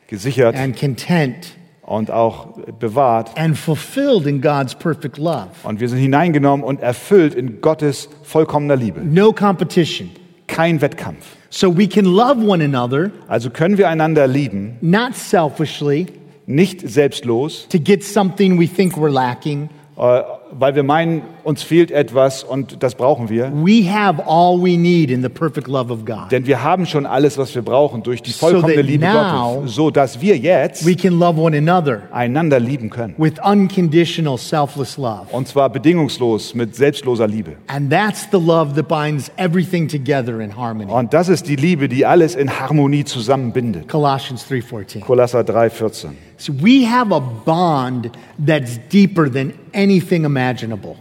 [0.08, 3.32] gesichert and content und auch bewahrt.
[3.36, 5.48] and fulfilled in God's perfect love.
[5.64, 9.02] Und wir sind hineingenommen und erfüllt in Gottes vollkommener Liebe.
[9.02, 10.10] No competition.
[10.48, 11.26] Kein Wettkampf.
[11.50, 16.08] So we can love one another, Also können wir einander lieben, not selfishly,
[16.46, 20.22] nicht selbstlos, to get something we think we're lacking, äh,
[20.60, 23.52] weil wir meinen, uns fehlt etwas und das brauchen wir.
[23.54, 26.32] We have all we need in the perfect love of God.
[26.32, 29.76] Denn wir haben schon alles, was wir brauchen durch die So vollkommene that Liebe Gottes,
[29.76, 33.16] so dass wir jetzt We can love one another einander lieben können.
[33.18, 35.28] with unconditional, selfless love.
[35.32, 37.54] Und zwar bedingungslos, mit selbstloser Liebe.
[37.68, 40.92] And that's the love that binds everything together in harmony.
[40.92, 43.88] Und das ist die Liebe, die alles in Harmonie zusammenbindet.
[43.88, 45.02] Colossians 3:14.
[45.02, 46.10] Kolosser 3,14.
[46.38, 48.10] So we have a bond
[48.44, 50.43] that's deeper than anything imaginable.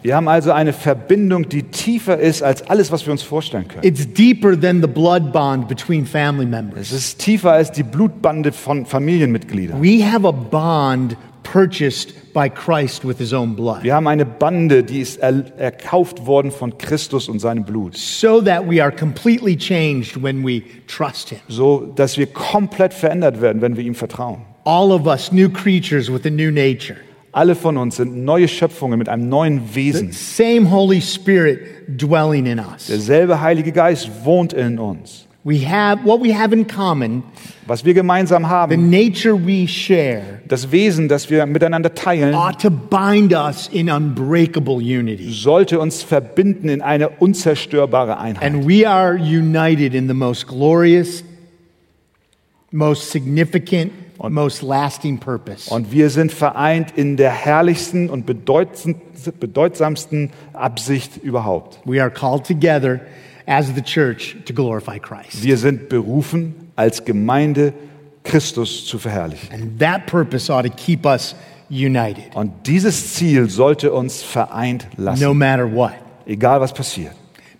[0.02, 3.84] Wir haben also eine Verbindung, die tiefer ist als alles, was wir uns vorstellen können.
[3.84, 6.92] It's deeper than the blood bond between family Es members.
[6.92, 9.82] ist tiefer als die Blutbande von Familienmitgliedern.
[9.82, 13.82] We have a bond purchased by Christ with his own blood.
[13.82, 18.40] Wir haben eine Bande, die ist er, erkauft worden von Christus und seinem Blut, So
[18.40, 21.38] that we are completely changed when we trust him.
[21.48, 24.42] so dass wir komplett verändert werden, wenn wir ihm vertrauen.
[24.64, 26.96] All of us new creatures with a new nature.
[27.32, 30.12] Alle von uns sind neue Schöpfungen mit einem neuen Wesen.
[30.12, 32.88] Same Holy Spirit dwelling in us.
[32.88, 35.26] Derselbe Heilige Geist wohnt in uns.
[35.44, 37.24] We have what we have in common,
[37.66, 42.60] Was wir gemeinsam the haben, nature we share, das Wesen, das wir miteinander teilen, ought
[42.60, 45.32] to bind us in unbreakable unity.
[45.32, 48.44] sollte uns verbinden in eine unzerstörbare Einheit.
[48.44, 51.24] And we are united in the most glorious,
[52.70, 53.90] most significant,
[54.30, 55.72] most lasting purpose.
[55.72, 61.80] Und wir sind vereint in der herrlichsten und bedeutsamsten Absicht überhaupt.
[61.84, 63.00] We are called together
[63.46, 65.42] as the church to glorify Christ.
[65.42, 67.72] Wir sind berufen, als Gemeinde
[68.24, 69.52] Christus zu verherrlichen.
[69.52, 71.34] And that purpose ought to keep us
[71.68, 75.92] united, Und dieses Ziel sollte uns vereint lassen, no matter what.
[76.26, 77.12] egal was passiert.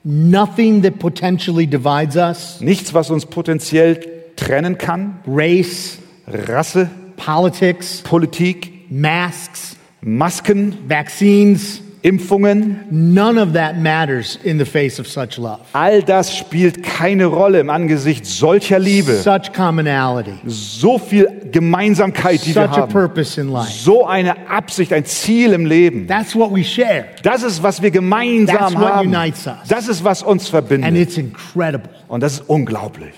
[0.05, 3.99] Nothing that potentially divides us Nichts, was uns potenziell
[4.37, 5.99] trennen kann, race,
[6.33, 15.07] Rasse, politics, Politik, masks, Masken, vaccines, Impfungen, none of that matters in the face of
[15.07, 15.61] such love.
[15.73, 19.13] all das spielt keine Rolle im Angesicht solcher Liebe.
[19.23, 22.93] Such commonality, So viel Gemeinsamkeit, die wir such a haben.
[22.93, 23.71] purpose in life.
[23.71, 26.09] So eine Absicht, ein Ziel im Leben.
[26.09, 27.05] That's what we share.
[27.23, 29.15] Das ist, was wir gemeinsam That's what haben.
[29.15, 29.55] unites us.
[29.69, 30.97] Das ist, was uns And verbindet.
[30.97, 31.91] it's incredible.
[32.09, 33.13] Und das ist unglaublich.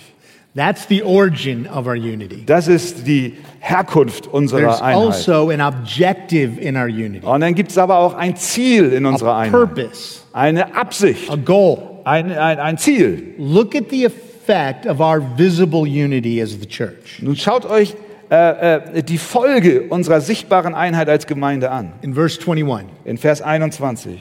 [0.57, 2.45] That's the origin of our unity.
[2.47, 4.95] Das ist die Herkunft There's unserer Einheit.
[4.97, 9.05] also an objective in our unity, Und dann gibt es aber auch ein Ziel in
[9.05, 9.75] unserer a Einheit.
[9.75, 11.79] purpose, Eine Absicht, a goal.
[12.05, 13.35] ein, ein, ein Ziel.
[13.39, 17.21] Look at the effect of our visible unity as the church.
[17.21, 17.97] Nun schaut euch
[18.31, 21.93] äh, äh, die Folge unserer sichtbaren Einheit als Gemeinde an.
[22.03, 24.21] In verse 21, In Vers 21.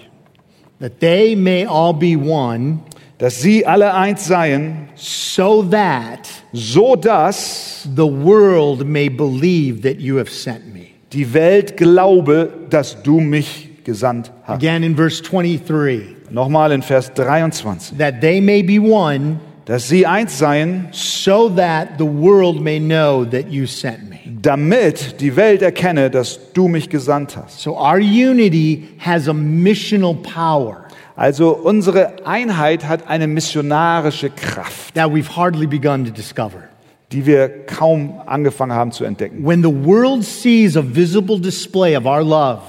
[0.80, 2.80] that they may all be one,
[3.24, 10.18] Dass sie alle eins seien, so that so dass the world may believe that you
[10.18, 10.88] have sent me.
[11.14, 14.58] die Welt glaube, dass du mich gesandt hast.
[14.58, 16.02] Again in verse 23,
[16.32, 17.98] Nochmal in Vers 23.
[17.98, 23.24] that they may be one, Dass sie eins seien, so that the world may know
[23.24, 24.20] that you sent me.
[24.42, 27.62] damit die Welt erkenne, dass du mich gesandt hast.
[27.62, 30.83] So our unity has a missional power
[31.16, 36.64] Also unsere Einheit hat eine missionarische Kraft, that we've hardly begun to discover.
[37.12, 39.46] die wir kaum angefangen haben zu entdecken.
[39.46, 42.62] When the world sees a visible display of our love,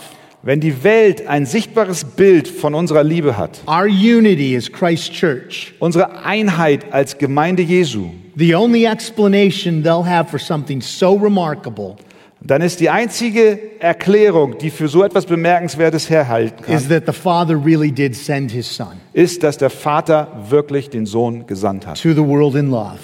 [0.43, 5.73] Wenn die Welt ein sichtbares Bild von unserer Liebe hat, our unity as Christ's church,
[5.79, 11.97] unsere Einheit als Gemeinde Jesu, the only explanation they'll have for something so remarkable
[12.47, 17.13] dann ist die einzige Erklärung, die für so etwas Bemerkenswertes herhalten kann, is that the
[17.13, 22.01] Father really did send his Son ist, dass der Vater wirklich den Sohn gesandt hat.
[22.03, 22.99] to the world in love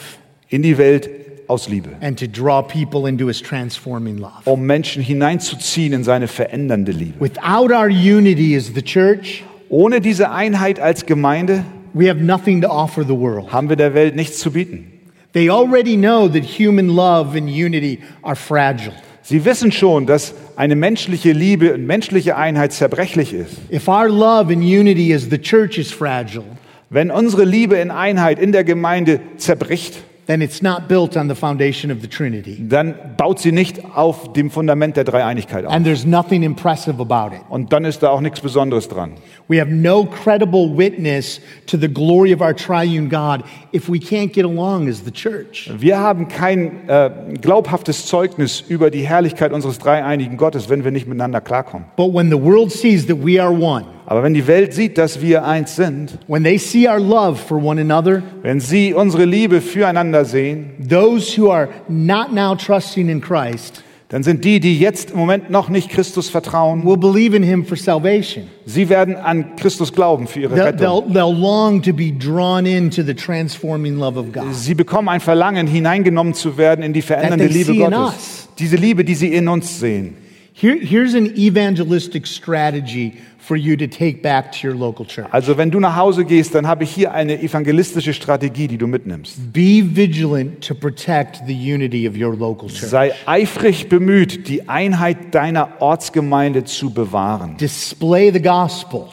[0.49, 1.09] In die Welt
[1.49, 1.91] aus Liebe.
[2.01, 4.43] and to draw people into his transforming love.
[4.45, 7.19] Um Menschen hineinzuziehen in seine verändernde Liebe.
[7.21, 11.65] Without our unity as the church, Ohne diese Einheit als Gemeinde
[11.95, 13.53] we have nothing to offer the world.
[13.53, 14.93] haben wir der Welt nichts zu bieten.
[15.33, 18.93] They already know that human love and unity are fragile.
[19.23, 23.53] Sie wissen schon, dass eine menschliche Liebe und menschliche Einheit zerbrechlich ist.
[23.73, 26.45] If our love and unity as the church is fragile,
[26.93, 31.35] Wenn unsere Liebe in Einheit in der Gemeinde zerbricht, then it's not built on the
[31.35, 32.57] foundation of the Trinity.
[32.69, 35.73] dann baut sie nicht auf dem Fundament der Dreieinigkeit auf.
[35.73, 37.43] And there's nothing impressive about it.
[37.49, 39.13] Und dann ist da auch nichts Besonderes dran.
[39.49, 44.33] We have no credible witness to the glory of our triune God if we can't
[44.33, 45.71] get along as the church.
[45.79, 47.11] Wir haben kein äh,
[47.41, 51.87] glaubhaftes Zeugnis über die Herrlichkeit unseres dreieinigen Gottes, wenn wir nicht miteinander klarkommen.
[51.97, 55.21] But when the world sees that we are one, Aber wenn die Welt sieht, dass
[55.21, 59.61] wir eins sind, when they see our love for one another, wenn sie unsere Liebe
[59.61, 65.13] füreinander sehen, those who are not now trusting in Christ dann sind die, die jetzt
[65.13, 68.49] im Moment noch nicht Christus vertrauen, will believe in him for salvation.
[68.67, 71.13] sie werden an Christus glauben für ihre They'll, they'll, Rettung.
[71.13, 74.53] they'll long to be drawn into the transforming love of God.
[74.53, 78.49] Sie bekommen ein Verlangen, hineingenommen zu werden in die verändernde Liebe Gottes.
[78.59, 80.17] Diese Liebe, die sie in uns sehen.
[80.53, 85.27] Here, here's an evangelistic strategy for you to take back to your local church.
[85.31, 88.87] Also wenn du nach Hause gehst, dann habe ich hier eine evangelistische Strategie, die du
[88.87, 89.53] mitnimmst.
[89.53, 92.91] Be vigilant to protect the unity of your local church.
[92.91, 97.57] Sei eifrig bemüht, die Einheit deiner Ortsgemeinde zu bewahren.
[97.57, 99.09] Display the gospel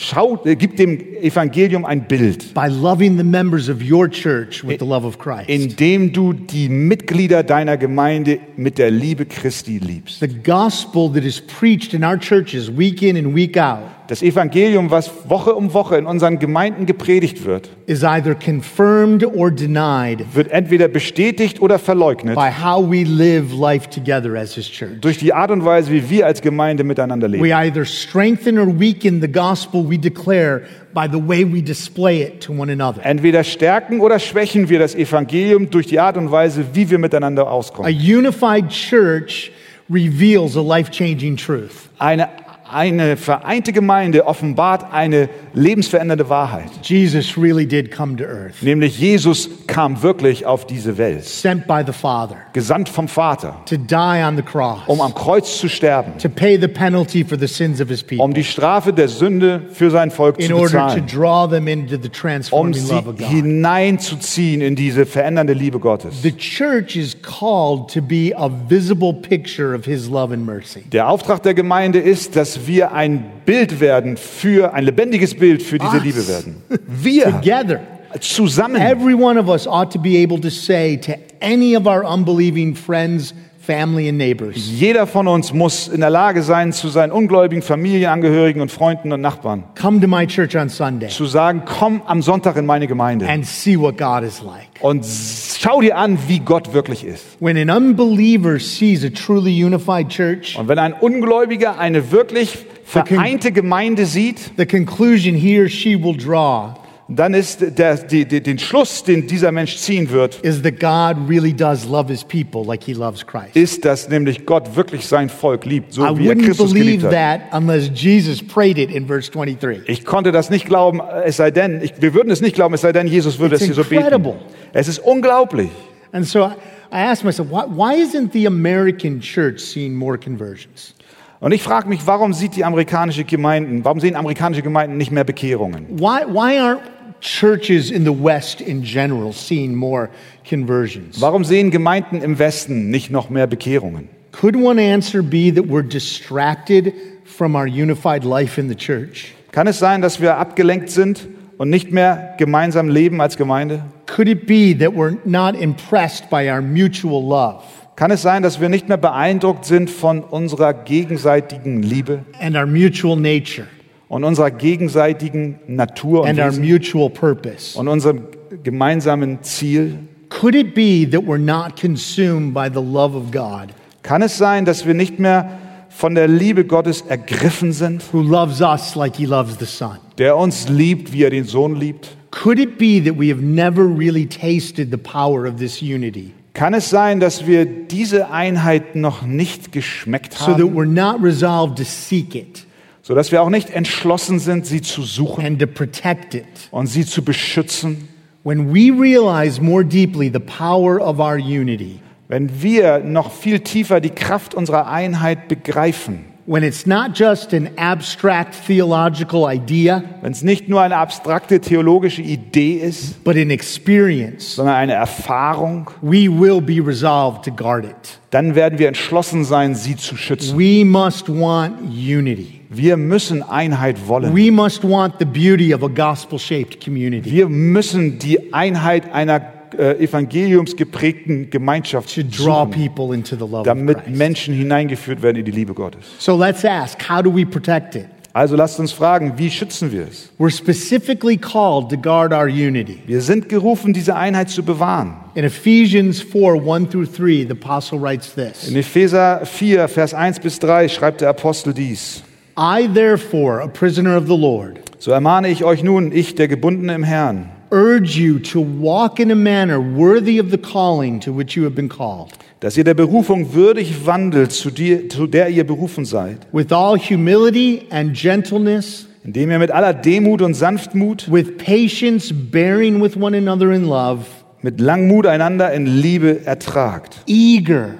[0.00, 4.78] Schau, äh, gib dem Evangelium ein Bild, by loving the members of your church with
[4.78, 5.48] the love of Christ.
[5.48, 10.20] indem du die Mitglieder deiner Gemeinde mit der Liebe Christi liebst.
[10.20, 14.90] The gospel that is preached in our churches week in and week out Das Evangelium,
[14.90, 20.50] was Woche um Woche in unseren Gemeinden gepredigt wird, is either confirmed or denied wird
[20.50, 25.02] entweder bestätigt oder verleugnet by how we live life together as His church.
[25.02, 27.44] durch die Art und Weise, wie wir als Gemeinde miteinander leben.
[27.44, 30.62] either strengthen or weaken the gospel we declare
[30.94, 33.04] by the way we display it to one another.
[33.04, 37.46] Entweder stärken oder schwächen wir das Evangelium durch die Art und Weise, wie wir miteinander
[37.46, 37.94] A auskommen.
[37.94, 39.52] unified church
[39.90, 41.90] reveals a life changing truth.
[41.98, 42.28] Eine,
[42.72, 46.70] eine vereinte Gemeinde offenbart eine lebensverändernde Wahrheit.
[46.82, 51.82] Jesus really did come to earth, Nämlich Jesus kam wirklich auf diese Welt, sent by
[51.86, 56.18] the Father gesandt vom Vater, to die on the cross, um am Kreuz zu sterben,
[56.18, 59.62] to pay the penalty for the sins of His people, um die Strafe der Sünde
[59.72, 62.94] für sein Volk in zu order to bezahlen, draw them into the um transforming sie
[62.94, 63.26] love of God.
[63.28, 66.22] hineinzuziehen in diese verändernde Liebe Gottes.
[66.22, 70.82] The church is called to be a visible picture of His love and mercy.
[70.90, 75.78] Der Auftrag der Gemeinde ist, dass wir ein Bild werden für, ein lebendiges Bild für
[75.78, 76.02] diese Us.
[76.02, 76.56] Liebe werden.
[76.86, 77.80] Wir Together.
[78.20, 78.76] zusammen.
[78.80, 82.74] Every one of us ought to be able to say to any of our unbelieving
[82.74, 83.34] friends,
[83.68, 88.62] family, and neighbors, Jeder von uns muss in der Lage sein, zu seinen ungläubigen Familienangehörigen
[88.62, 92.56] und Freunden und Nachbarn come to my church on Sunday zu sagen, komm am Sonntag
[92.56, 94.68] in meine Gemeinde and see what God is like.
[94.80, 97.24] und schau dir an, wie Gott wirklich ist.
[97.40, 103.52] When an unbeliever sees a truly unified church, Und wenn ein Ungläubiger eine wirklich vereinte
[103.52, 106.74] Gemeinde sieht, the conclusion he or she will draw
[107.08, 111.28] dann ist der, die, die, den Schluss, den dieser Mensch ziehen wird, is that God
[111.28, 113.56] really does love his people like he loves Christ.
[113.56, 117.02] ist, dass nämlich Gott wirklich sein Volk liebt, so I wie er wouldn't Christus geliebt
[117.02, 117.40] believe hat.
[117.50, 119.88] that unless Jesus prayed it in verse 23.
[119.88, 122.82] Ich konnte das nicht glauben, es sei denn, ich, wir würden es nicht glauben, es
[122.82, 124.02] sei denn, Jesus würde It's es hier so beten.
[124.02, 124.34] incredible.
[124.72, 125.70] Es ist unglaublich.
[126.12, 126.52] And so I
[126.90, 130.94] I asked myself, why, why isn't the American church seeing more conversions?
[131.40, 135.22] Und ich frage mich, warum sieht die amerikanische Gemeinden, warum sehen amerikanische Gemeinden nicht mehr
[135.24, 135.86] Bekehrungen?
[135.90, 136.80] Why, why aren't
[137.20, 140.10] churches in the West in general seeing more
[140.48, 141.20] conversions?
[141.20, 144.08] Warum sehen Gemeinden im Westen nicht noch mehr Bekehrungen?
[144.32, 146.92] Could one answer be that we're distracted
[147.24, 149.34] from our unified life in the church?
[149.52, 153.84] Kann es sein, dass wir abgelenkt sind und nicht mehr gemeinsam leben als Gemeinde?
[154.06, 157.62] Could it be that we're not impressed by our mutual love
[157.96, 162.64] Kann es sein, dass wir nicht mehr beeindruckt sind von unserer gegenseitigen Liebe and our
[162.64, 163.66] mutual nature
[164.08, 167.78] und unserer gegenseitigen Natur und, and our Wesen mutual purpose?
[167.78, 168.22] und unserem
[168.62, 169.98] gemeinsamen Ziel?
[170.30, 174.64] Could it be that we're not consumed by the love of God Kann es sein,
[174.64, 179.26] dass wir nicht mehr von der Liebe Gottes ergriffen sind, who loves us like he
[179.26, 179.98] loves the Son?
[180.18, 182.16] der uns liebt, wie er den Sohn liebt?
[182.30, 186.74] Could it be that we have never really tasted the power of this unity Kann
[186.74, 191.78] es sein, dass wir diese Einheit noch nicht geschmeckt so that haben, we're not resolved
[191.78, 192.66] to seek it
[193.08, 196.44] sodass wir auch nicht entschlossen sind, sie zu suchen and to protect it?
[196.70, 198.06] und sie zu beschützen?
[198.44, 204.02] When we realize more deeply the power of our unity, Wenn wir noch viel tiefer
[204.02, 210.42] die Kraft unserer Einheit begreifen, when it's not just an abstract theological idea, wenn es
[210.42, 216.60] nicht nur eine abstrakte theologische Idee ist, but an experience, sondern eine Erfahrung, we will
[216.60, 218.20] be resolved to guard it.
[218.28, 220.58] dann werden wir entschlossen sein, sie zu schützen.
[220.58, 222.57] We must want unity.
[222.70, 224.34] Wir müssen Einheit wollen.
[224.34, 229.40] We must want the beauty of a gospel shaped community Wir müssen die Einheit einer
[229.76, 234.16] äh, evangeliumsgeprägten Gemeinschaft to draw suchen, people into the love of damit Christ.
[234.16, 236.00] Menschen hineingeführt werden in die Liebe Gottes.
[236.18, 238.06] So let's ask how do we protect it?
[238.34, 240.30] Also lasst uns fragen, wie schützen wir es?
[240.38, 242.98] We're specifically called to guard our unity.
[243.06, 245.16] Wir sind gerufen, diese Einheit zu bewahren.
[245.34, 250.40] In Ephesians 4 1 through 3, the apostle writes this In Epheser 4, Vers 1
[250.40, 252.22] bis 3 schreibt der Apostel dies.
[252.60, 256.92] I, therefore, a prisoner of the Lord, So ermahne ich euch nun, ich, der Gebundene
[256.92, 261.56] im Herrn, urge you to walk in a manner worthy of the calling to which
[261.56, 265.62] you have been called, dass ihr der Berufung würdig wandelt, zu, dir, zu der ihr
[265.64, 271.58] berufen seid, with all humility and gentleness, indem ihr mit aller Demut und Sanftmut, with
[271.58, 274.24] patience bearing with one another in love,
[274.62, 277.20] mit Langmut einander in Liebe ertragt.
[277.26, 277.94] eager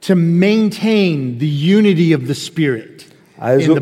[0.00, 3.07] to maintain the unity of the Spirit
[3.38, 3.74] Also-.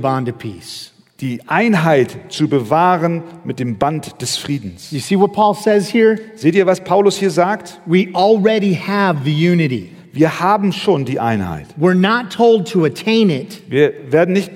[1.21, 4.91] Die Einheit zu bewahren mit dem Band des Friedens.
[4.91, 6.19] You see what Paul says here?
[6.35, 7.81] Seht ihr, was Paulus hier sagt?
[7.87, 9.93] We already have the unity.
[10.13, 11.67] Wir haben schon die Einheit.
[11.79, 14.51] We're not told to attain it, Wir werden nicht,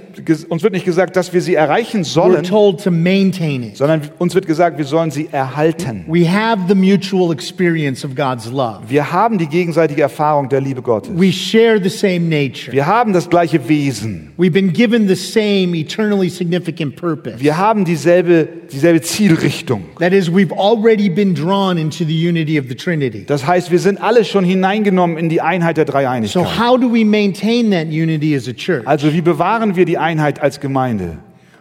[0.49, 3.77] uns wird nicht gesagt, dass wir sie erreichen sollen, told to maintain it.
[3.77, 6.05] sondern uns wird gesagt, wir sollen sie erhalten.
[6.09, 8.81] We have the mutual experience of God's love.
[8.89, 11.11] Wir haben die gegenseitige Erfahrung der Liebe Gottes.
[11.15, 12.73] We share the same nature.
[12.73, 14.33] Wir haben das gleiche Wesen.
[14.39, 17.41] We've been given the same eternally significant purpose.
[17.41, 19.85] Wir haben dieselbe, dieselbe Zielrichtung.
[19.99, 23.25] That is, we've already been drawn into the unity of the Trinity.
[23.27, 26.59] Das heißt, wir sind alle schon hineingenommen in die Einheit der So, Dreieinigkeit.
[26.59, 28.87] how do we maintain that unity as a church?
[28.87, 31.19] Also wie bewahren wir die Einheit als Gemeinde?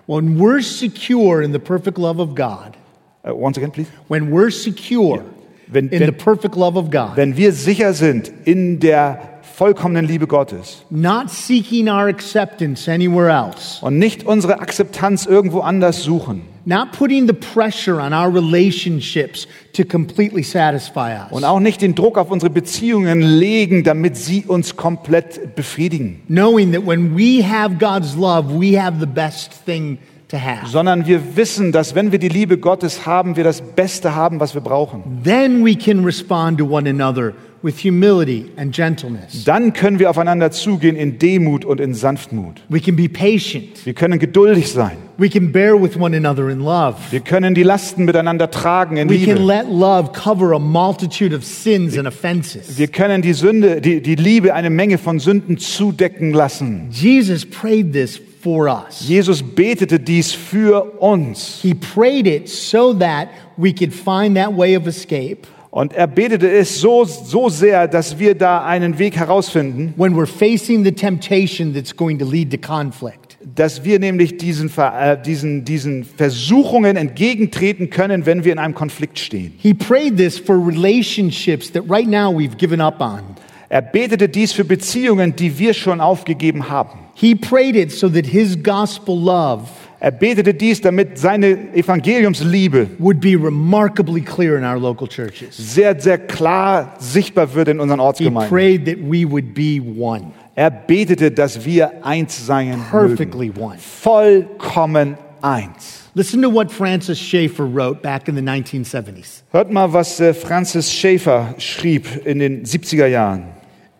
[0.07, 2.75] When we're secure in the perfect love of God,
[3.23, 3.89] Uh, once again, please.
[4.07, 5.21] when we're secure
[5.67, 9.19] Wenn, in the wenn, perfect love of God, wenn wir sicher sind in der
[9.57, 16.01] vollkommenen Liebe Gottes not seeking our acceptance anywhere else, und nicht unsere Akzeptanz irgendwo anders
[16.01, 21.81] suchen not putting the pressure on our relationships to completely satisfy us, und auch nicht
[21.81, 27.43] den Druck auf unsere Beziehungen legen, damit sie uns komplett befriedigen, knowing that when we
[27.43, 29.97] have God's love, we have the best thing
[30.29, 30.67] to have.
[30.67, 34.53] sondern wir wissen, dass wenn wir die Liebe Gottes haben, wir das Beste haben, was
[34.53, 35.21] wir brauchen.
[35.23, 39.43] Then we can respond to one another with humility and gentleness.
[39.45, 42.61] Dann können wir aufeinander zugehen in Demut und in Sanftmut.
[42.69, 43.85] We can be patient.
[43.85, 44.97] Wir können geduldig sein.
[45.17, 46.95] We can bear with one another in love.
[47.11, 49.45] Wir können die Lasten miteinander tragen in We can Liebe.
[49.45, 52.77] let love cover a multitude of sins and offenses.
[52.77, 56.87] Wir können die Sünde, die, die Liebe eine Menge von Sünden zudecken lassen.
[56.91, 59.05] Jesus prayed this for us.
[59.05, 61.59] Jesus betete dies für uns.
[61.61, 66.49] He prayed it so that we could find that way of escape Und er betete
[66.49, 71.73] es so, so sehr, dass wir da einen Weg herausfinden, when we're facing the temptation
[71.73, 73.37] that's going to lead to conflict.
[73.55, 78.73] dass wir nämlich diesen, Ver- äh, diesen, diesen Versuchungen entgegentreten können, wenn wir in einem
[78.73, 79.53] Konflikt stehen.
[79.57, 83.21] He prayed this for relationships that right now we've given up on.
[83.69, 86.99] Er betete dies für Beziehungen, die wir schon aufgegeben haben.
[87.13, 89.69] He prayed it so that his gospel love
[90.01, 95.57] Er betete dies, damit seine Evangeliumsliebe would be remarkably clear in our local churches.
[95.57, 98.49] sehr, sehr klar sichtbar wird in unseren He Ortsgemeinden.
[98.49, 103.15] prayed that we would be one, Er betete, dass wir eins sein mögen.
[103.17, 103.77] perfectly one.
[103.77, 106.09] Vollkommen eins.
[106.15, 109.43] Listen to what Francis Schaeffer wrote back in the 1970s.
[109.51, 113.43] Hört mal, was äh, Francis Schaeffer schrieb in den 70er Jahren.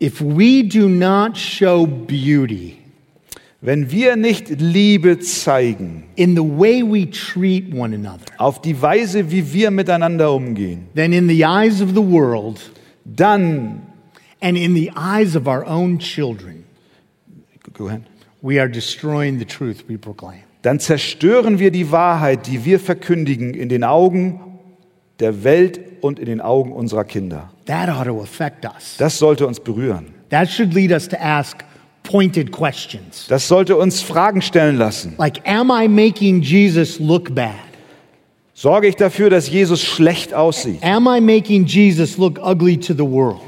[0.01, 2.78] If we do not show beauty
[3.61, 9.31] Wenn wir nicht Liebe zeigen, in the way we treat one another, auf die Weise,
[9.31, 12.71] wie wir miteinander umgehen, then in the eyes of the world
[13.03, 13.81] dann,
[14.41, 16.63] and in the eyes of our own children,
[17.73, 18.03] Go ahead.
[18.41, 20.39] we are destroying the truth we proclaim.
[20.61, 24.39] dann zerstören wir die Wahrheit, die wir verkündigen, in den Augen
[25.19, 27.49] der Welt und in den Augen unserer Kinder.
[27.65, 28.95] That ought to affect us.
[28.97, 30.13] Das sollte uns berühren.
[30.29, 31.65] That should lead us to ask
[32.09, 33.27] pointed questions.
[33.27, 35.13] Das sollte uns Fragen stellen lassen.
[35.17, 37.53] Like, am I making Jesus look bad?
[38.53, 40.83] Sorge ich dafür, dass Jesus schlecht aussieht?
[40.83, 43.39] Am I making Jesus look ugly to the world?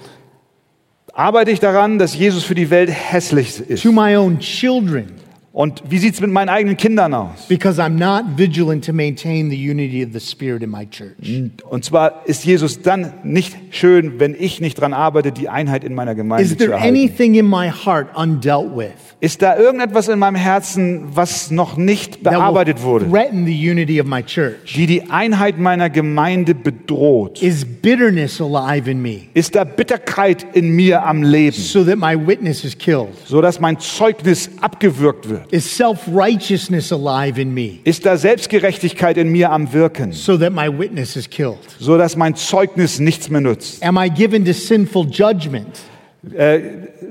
[1.13, 3.83] Arbeite ich daran, dass Jesus für die Welt hässlich ist?
[3.83, 5.20] To my own children?
[5.53, 7.47] Und wie sieht es mit meinen eigenen Kindern aus?
[7.49, 11.51] Because I'm not vigilant to maintain the unity of the Spirit in my church.
[11.69, 15.93] Und zwar ist Jesus dann nicht schön, wenn ich nicht daran arbeite, die Einheit in
[15.93, 16.95] meiner Gemeinde Is zu there erhalten.
[16.95, 22.23] anything in my heart undealt with Ist da irgendetwas in meinem Herzen, was noch nicht
[22.23, 24.73] bearbeitet wurde, threaten the unity of my church?
[24.75, 27.41] die die Einheit meiner Gemeinde bedroht?
[27.43, 32.15] Is bitterness alive in me Ist da Bitterkeit in mir am Leben, so that my
[32.15, 33.09] witness is killed?
[33.25, 35.40] so dass mein Zeugnis abgewürgt wird?
[35.49, 40.53] Is self righteousness alive in me Ist da Selbstgerechtigkeit in mir am Wirken, so that
[40.53, 41.57] my witness is killed?
[41.79, 43.83] so dass mein Zeugnis nichts mehr nutzt?
[43.83, 45.79] Am I given to sinful judgment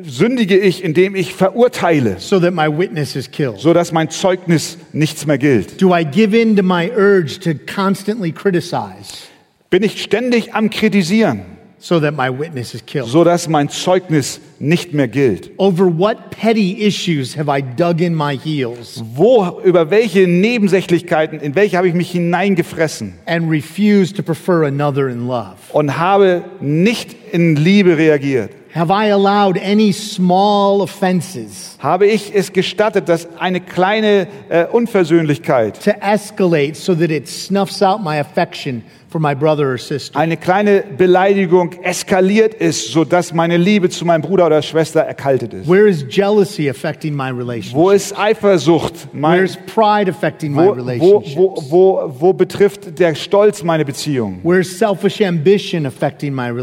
[0.02, 3.58] Sündige ich, indem ich verurteile, so that my witness is killed?
[3.58, 5.80] so dass mein Zeugnis nichts mehr gilt?
[5.82, 9.28] Do I give in to my urge to constantly criticize?
[9.68, 11.42] Bin ich ständig am Kritisieren?
[11.80, 13.08] So that my witness is killed?
[13.08, 15.50] so dass mein Zeugnis nicht mehr gilt?
[15.58, 21.54] Over what petty issues have I dug in my heels Wo, über welche Nebensächlichkeiten, in
[21.54, 25.56] welche habe ich mich hineingefressen and refused to prefer another in love?
[25.72, 28.50] und habe nicht in Liebe reagiert?
[28.72, 35.82] Have I allowed any small offenses Habe ich es gestattet, dass eine kleine äh, Unversöhnlichkeit,
[35.82, 40.18] to escalate so that it snuffs out my affection for my brother or sister?
[40.18, 45.68] eine kleine Beleidigung eskaliert ist, sodass meine Liebe zu meinem Bruder oder Schwester erkaltet ist?
[45.68, 47.74] Where is jealousy affecting my relationship?
[47.74, 49.08] Wo ist Eifersucht?
[49.12, 51.36] Mein, Where's pride affecting my wo, wo, relationships?
[51.36, 54.40] wo, wo, wo betrifft der Stolz meine Beziehung?
[54.44, 56.56] Where's selfish ambition affecting my Oder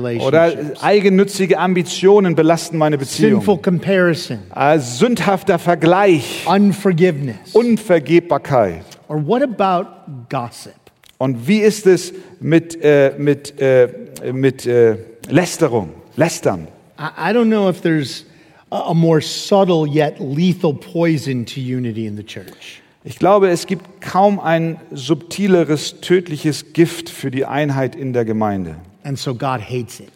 [0.47, 0.83] relationships?
[0.83, 3.41] eigennützige Ambitionen belasten meine Beziehung?
[3.41, 7.53] Sinful comparison, Äh, sündhafter Vergleich, unforgiveness.
[7.53, 8.83] Unvergebbarkeit.
[9.09, 9.87] Or what about
[10.29, 10.73] gossip?
[11.17, 13.89] Und wie ist es mit, äh, mit, äh,
[14.31, 14.97] mit äh,
[15.29, 16.67] Lästerung, Lästern?
[16.99, 18.25] I, I don't know if there's
[18.71, 22.81] a, more subtle yet lethal poison to unity in the church.
[23.03, 28.75] Ich glaube, es gibt kaum ein subtileres, tödliches Gift für die Einheit in der Gemeinde.
[29.03, 30.09] And so God hates it.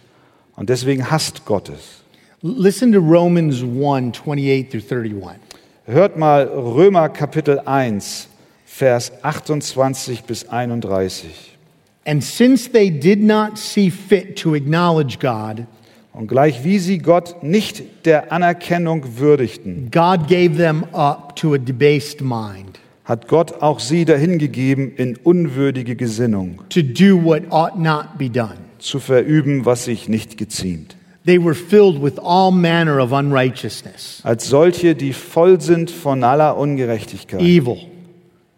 [0.56, 2.04] Und deswegen hasst Gott es.
[2.42, 5.40] Listen to Romans 1 28 through 31.
[5.86, 8.28] Hört mal Römer Kapitel 1,
[8.82, 11.30] Vers 28 bis 31.
[12.04, 15.68] And since they did not see fit to acknowledge God,
[16.14, 21.60] Und gleich wie sie Gott nicht der Anerkennung würdigten, God gave them up to a
[21.60, 28.18] debased mind hat Gott auch sie dahingegeben in unwürdige Gesinnung, to do what ought not
[28.18, 28.58] be done.
[28.80, 30.96] zu verüben, was sich nicht geziemt.
[31.28, 36.58] They were filled with all manner of unrighteousness, Als solche, die voll sind von aller
[36.58, 37.91] Ungerechtigkeit, evil,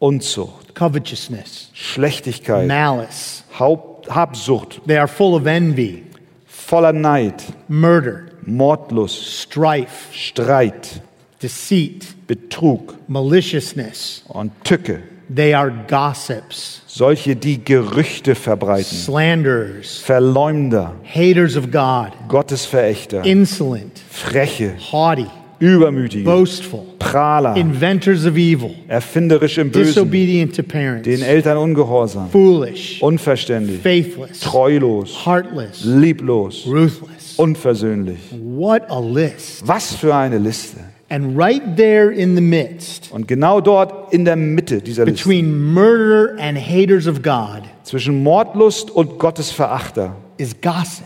[0.03, 3.45] Unzucht, covetousness, Schlechtigkeit, malice.
[3.57, 6.03] Haupt, Habsucht, They are full of envy,
[6.45, 11.01] voller Neid, murder, Mordlust, strife, Streit,
[11.41, 12.95] deceit, Betrug.
[13.07, 14.23] Maliciousness.
[14.27, 15.03] und Tücke.
[15.33, 24.75] They are gossips, Solche, die Gerüchte verbreiten, slanderers, Verleumder, haters of God, Gottesverächter, insolent, Freche,
[24.91, 25.27] haughty,
[25.63, 32.29] Übermütige, boastful, Prahler, inventors of evil, erfinderisch im Bösen, disobedient to parents, den Eltern ungehorsam,
[32.29, 37.35] foolish, unverständig, faithless, treulos, heartless, lieblos, ruthless.
[37.37, 38.19] unversöhnlich.
[38.31, 39.65] What a list.
[39.65, 40.77] Was für eine Liste.
[41.09, 45.71] And right there in the midst, Und genau dort in der Mitte dieser Liste, between
[45.73, 51.05] murderer and haters of God, zwischen Mordlust und Gottesverachter, is gossip.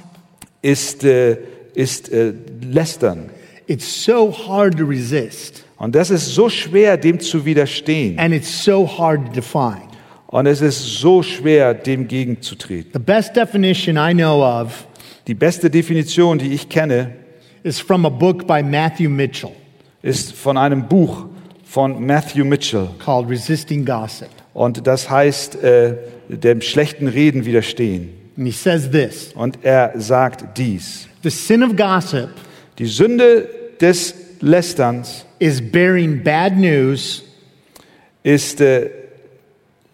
[0.61, 1.37] ist, äh,
[1.73, 2.33] ist äh,
[2.71, 3.29] Lästern.
[3.67, 8.17] It's so hard to resist, Und das ist so schwer, dem zu widerstehen.
[8.17, 9.81] and it's so hard to define.
[10.27, 12.91] Und es ist so schwer, dem gegenzutreten.
[12.93, 14.85] The best definition I know of
[15.27, 17.11] Die beste Definition, die ich kenne,
[17.63, 19.51] is from a book by Matthew Mitchell
[20.01, 21.25] ist von einem Buch
[21.65, 22.87] von Matthew Mitchell.
[23.03, 24.29] called Resisting Gossip.
[24.53, 25.95] Und das heißt, äh,
[26.29, 28.09] dem schlechten Reden widerstehen.
[28.37, 31.07] And he says this Und er sagt dies.
[31.23, 32.29] The sin of gossip
[32.77, 33.49] Die Sünde
[33.81, 37.23] des Lästerns is bearing bad news
[38.21, 38.91] ist äh,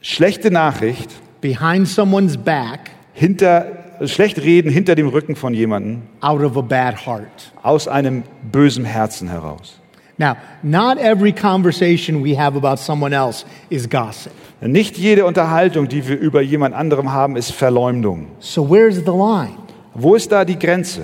[0.02, 1.10] schlechte Nachricht,
[1.40, 3.68] behind someone's back hinter,
[4.06, 7.54] schlecht reden hinter dem Rücken von jemandem out of a bad heart.
[7.62, 9.80] aus einem bösen Herzen heraus.
[10.18, 14.34] Now, not every conversation we have about someone else is gossip.
[14.60, 18.28] Nicht jede Unterhaltung, die wir über jemand anderem haben, ist Verleumdung.
[18.40, 19.58] So, where's the line?
[19.94, 21.04] Wo ist da die Grenze?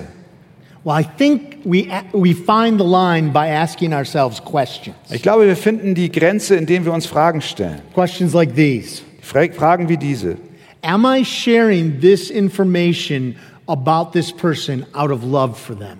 [0.84, 1.49] Well, I think
[5.10, 7.80] Ich glaube, wir finden die Grenze, indem wir uns Fragen stellen.
[7.94, 10.36] Questions like these Fra- Fragen wie diese.
[10.82, 13.36] Am I sharing this information
[13.66, 15.98] about this person out of love for them?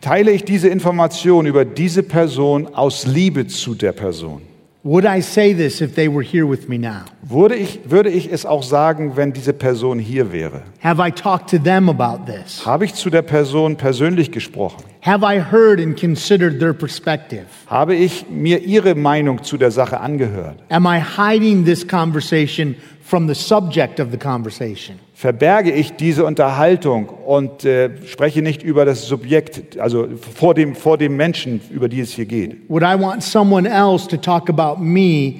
[0.00, 4.42] Teile ich diese Information über diese Person aus Liebe zu der Person?
[4.84, 7.04] Would I say this if they were here with me now?
[7.22, 10.62] Würde ich, würde ich es auch sagen, wenn diese Person hier wäre?
[10.82, 12.66] Have I talked to them about this?
[12.66, 14.82] Habe ich zu der Person persönlich gesprochen?
[15.02, 17.44] Have I heard and considered their perspective?
[17.68, 20.58] Habe ich mir ihre Meinung zu der Sache angehört?
[20.68, 22.74] Am I hiding this conversation
[23.04, 24.98] from the subject of the conversation?
[25.22, 30.98] Verberge ich diese Unterhaltung und äh, spreche nicht über das Subjekt, also vor dem, vor
[30.98, 32.56] dem Menschen, über die es hier geht?
[32.68, 35.34] Would I want someone else to talk about me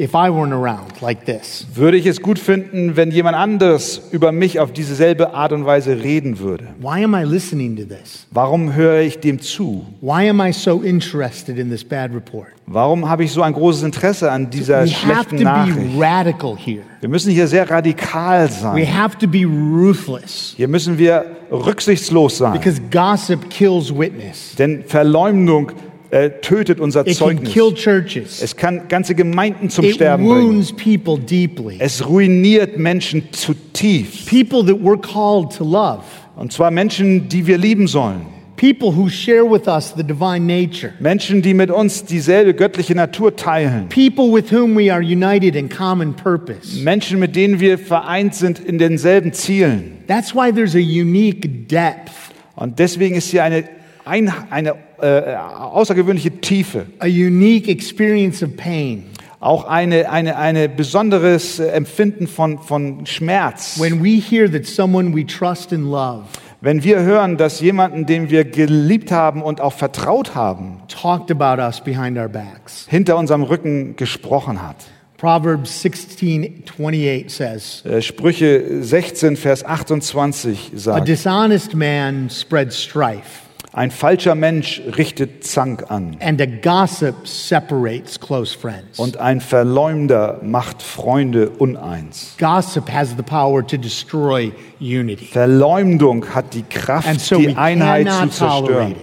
[0.00, 1.66] if I weren't around like this?
[1.74, 6.02] Würde ich es gut finden, wenn jemand anderes über mich auf dieselbe Art und Weise
[6.02, 6.68] reden würde?
[6.80, 8.26] Why am I listening to this?
[8.30, 9.84] Warum höre ich dem zu?
[10.00, 12.48] Why am I so interested in this bad report?
[12.66, 14.94] Warum habe ich so ein großes Interesse an dieser We have
[15.28, 16.00] schlechten to be Nachricht?
[16.00, 16.82] radical here.
[17.00, 18.96] Wir müssen hier sehr radikal We sein.
[18.96, 22.52] have to be ruthless Hier müssen wir rücksichtslos sein.
[22.52, 24.54] because gossip kills witness.
[24.56, 25.72] Denn Verleumdung
[26.10, 27.52] äh, tötet unser It can Zeugnis.
[27.52, 28.42] kill churches.
[28.42, 30.48] Es kann ganze Gemeinden zum It Sterben bringen.
[30.56, 31.76] wounds people deeply.
[31.78, 34.26] Es ruiniert Menschen zutiefst.
[34.28, 36.02] People that we're called to love.
[36.36, 38.22] Und zwar Menschen, die wir lieben sollen.
[38.56, 40.92] People who share with us the divine nature.
[40.98, 43.88] Menschen, die mit uns dieselbe göttliche Natur teilen.
[43.88, 46.82] People with whom we are united in common purpose.
[46.82, 49.98] Menschen, mit denen wir vereint sind in denselben Zielen.
[50.08, 52.10] That's why there's a unique depth,
[52.56, 53.62] Und deswegen ist hier eine,
[54.04, 59.04] ein, eine äh, außergewöhnliche Tiefe, a unique experience of pain.
[59.40, 63.78] auch eine, eine, eine besonderes äh, Empfinden von, von Schmerz.
[63.78, 66.24] When we hear that someone we trust and love
[66.60, 71.62] Wenn wir hören, dass jemanden, den wir geliebt haben und auch vertraut haben, talked about
[71.62, 72.86] us behind our backs.
[72.88, 74.76] hinter unserem Rücken gesprochen hat.
[75.18, 83.90] Proverbs 16:28 says, Äh, Sprüche 16, Vers 28 "A sagt, dishonest man spreads strife, ein
[83.90, 90.82] falscher Mensch richtet Zank an and a gossip separates close friends." und ein Verleumder macht
[90.82, 92.34] Freunde uneins.
[92.38, 95.24] Gossip has the power to destroy unity.
[95.24, 98.96] Verleumdung hat die Kraft, so die Einheit zu zerstören.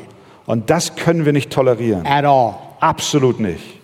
[0.45, 2.05] Und das können wir nicht tolerieren.
[2.05, 2.55] At all.
[2.79, 3.74] Absolut nicht.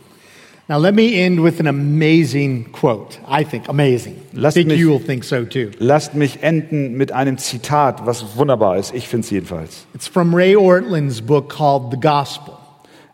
[0.71, 3.19] Now, let me end with an amazing quote.
[3.27, 4.15] I think amazing.
[4.33, 5.71] I Lass think mich- you will think so too.
[5.79, 8.93] Lasst mich enden mit einem Zitat, was wunderbar ist.
[8.95, 9.85] Ich finde es jedenfalls.
[9.93, 12.53] It's from Ray Ortland's book called The Gospel.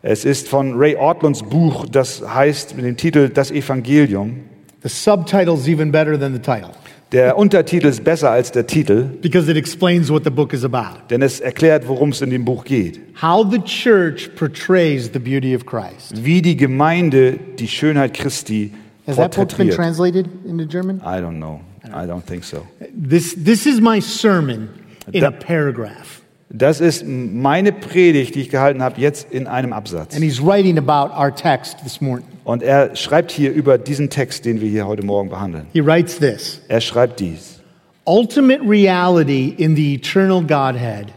[0.02, 4.36] Es ist von Ray Ortlands Buch, das heißt mit dem Titel Das Evangelium.
[4.84, 6.70] The subtitle's even better than the title
[7.12, 11.08] Der Untertitel ist besser als der Titel, because it explains what the book is about.
[11.08, 13.00] denn es erklärt, worum es in dem Buch geht.
[13.22, 16.12] How the church portrays the beauty of Christ.
[16.22, 18.72] Wie die Gemeinde die Schönheit Christi
[19.06, 19.74] Has that book been porträtiert.
[19.76, 20.98] translated into German?
[20.98, 21.60] I don't know.
[21.86, 22.66] I don't think so.
[22.92, 24.68] This, this is my sermon
[25.10, 26.17] in a paragraph.
[26.50, 30.14] Das ist meine Predigt, die ich gehalten habe, jetzt in einem Absatz.
[30.14, 32.24] And he's writing about our text this morning.
[32.44, 35.66] Und er schreibt hier über diesen Text, den wir hier heute Morgen behandeln.
[35.74, 37.60] He writes this Er schreibt dies.
[38.06, 41.08] Ultimate reality in the eternal Godhead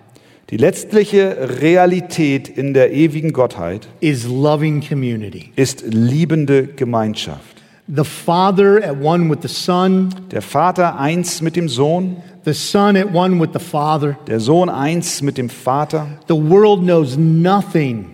[0.50, 5.54] Die letztliche Realität in der ewigen Gottheit is loving community.
[5.56, 7.40] ist liebende Gemeinschaft.
[7.88, 12.96] The Father at one with the Son, Der Vater eins mit dem Sohn, the Son
[12.96, 14.18] at one with the Father.
[14.28, 16.08] der Sohn eins mit dem Vater.
[16.28, 18.06] The world knows nothing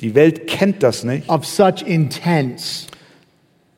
[0.00, 1.28] Die Welt kennt das nicht.
[1.28, 2.86] of such intense,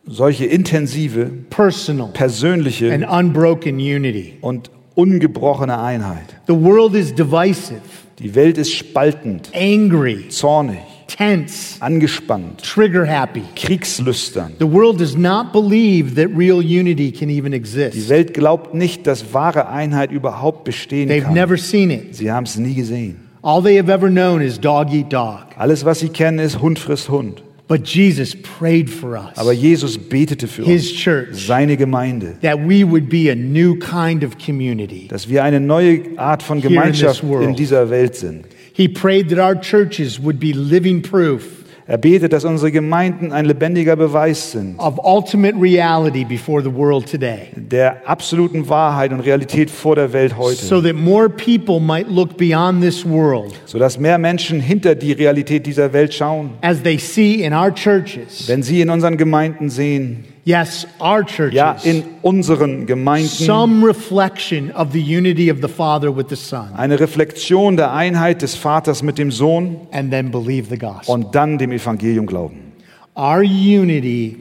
[0.05, 4.35] Solche intensive, personal, persönliche and unbroken unity.
[4.41, 6.27] und ungebrochene Einheit.
[6.49, 7.81] The world is divisive,
[8.19, 10.79] Die Welt ist spaltend, angry, zornig,
[11.17, 13.43] tense, angespannt, trigger happy.
[13.55, 14.53] kriegslüstern.
[14.59, 18.09] The world does not believe that real unity can even Die exist.
[18.09, 21.35] Welt glaubt nicht, dass wahre Einheit überhaupt bestehen They've kann.
[21.35, 22.15] never seen it.
[22.17, 23.17] Sie haben es nie gesehen.
[23.43, 25.47] All they have ever known is dog eat dog.
[25.57, 27.43] Alles, was sie kennen, ist Hund frisst Hund.
[27.69, 32.59] But Jesus prayed for us, Aber Jesus betete für His uns, church, seine Gemeinde, that
[32.59, 35.09] we would be a new kind of community.
[35.09, 37.49] dass wir eine neue Art von in Gemeinschaft world.
[37.49, 38.45] in dieser Welt sind.
[38.75, 43.45] He prayed that our churches would be living proof Er betet, dass unsere Gemeinden ein
[43.45, 49.69] lebendiger Beweis sind of ultimate reality before the world today, der absoluten Wahrheit und Realität
[49.69, 54.17] vor der Welt heute, so that more people might look beyond this world sodass mehr
[54.19, 58.81] Menschen hinter die Realität dieser Welt schauen, as they see in our churches, wenn sie
[58.81, 65.01] in unseren Gemeinden sehen, yes, our ja, churches, in unseren Gemeinden some reflection of the
[65.01, 69.31] unity of the Father with the Son, eine Reflexion der Einheit des Vaters mit dem
[69.31, 71.15] Sohn and then believe the gospel.
[71.15, 72.73] und dann dem Evangelium glauben.
[73.17, 74.39] Our unity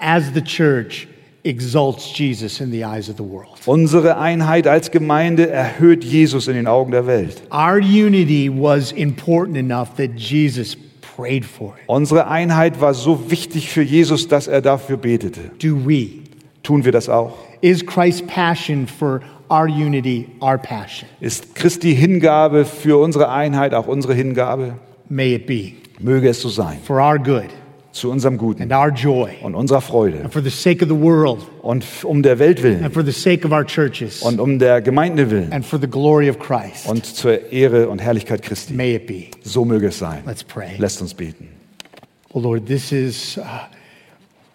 [0.00, 1.08] as the church
[1.44, 3.50] exalts Jesus in the eyes of the world.
[3.66, 7.42] Unsere Einheit als Gemeinde erhöht Jesus in den Augen der Welt.
[7.52, 10.76] Our unity was important enough that Jesus
[11.16, 11.84] prayed for it.
[11.86, 15.50] Unsere Einheit war so wichtig für Jesus, dass er dafür betete.
[15.62, 16.22] Do we?
[16.62, 17.34] Tun wir das auch?
[17.60, 21.08] Is Christ's passion for our unity our passion?
[21.20, 24.74] Ist Christi Hingabe für unsere Einheit auch unsere Hingabe?
[25.08, 26.78] May it be Möge es so sein.
[26.84, 27.50] for our good
[27.94, 31.00] Zu unserem Guten and our joy und unserer Freude and for the sake of the
[31.00, 34.58] world und um der Welt willen and for the sake of our churches und um
[34.58, 36.88] der Gemeinde willen and for the glory of Christ.
[36.88, 38.74] und zur Ehre und Herrlichkeit Christi.
[38.74, 39.26] May it be.
[39.42, 40.24] So möge es sein.
[40.26, 40.72] Let's pray.
[40.78, 41.48] Lasst uns beten.
[42.32, 43.42] Oh Lord, this is uh,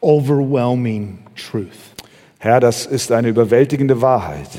[0.02, 1.96] overwhelming truth.
[2.40, 4.50] Herr, das ist eine überwältigende Wahrheit.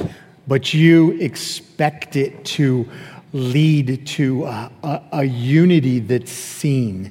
[0.47, 2.87] But you expect it to
[3.33, 7.11] lead to a, a, a unity that's seen,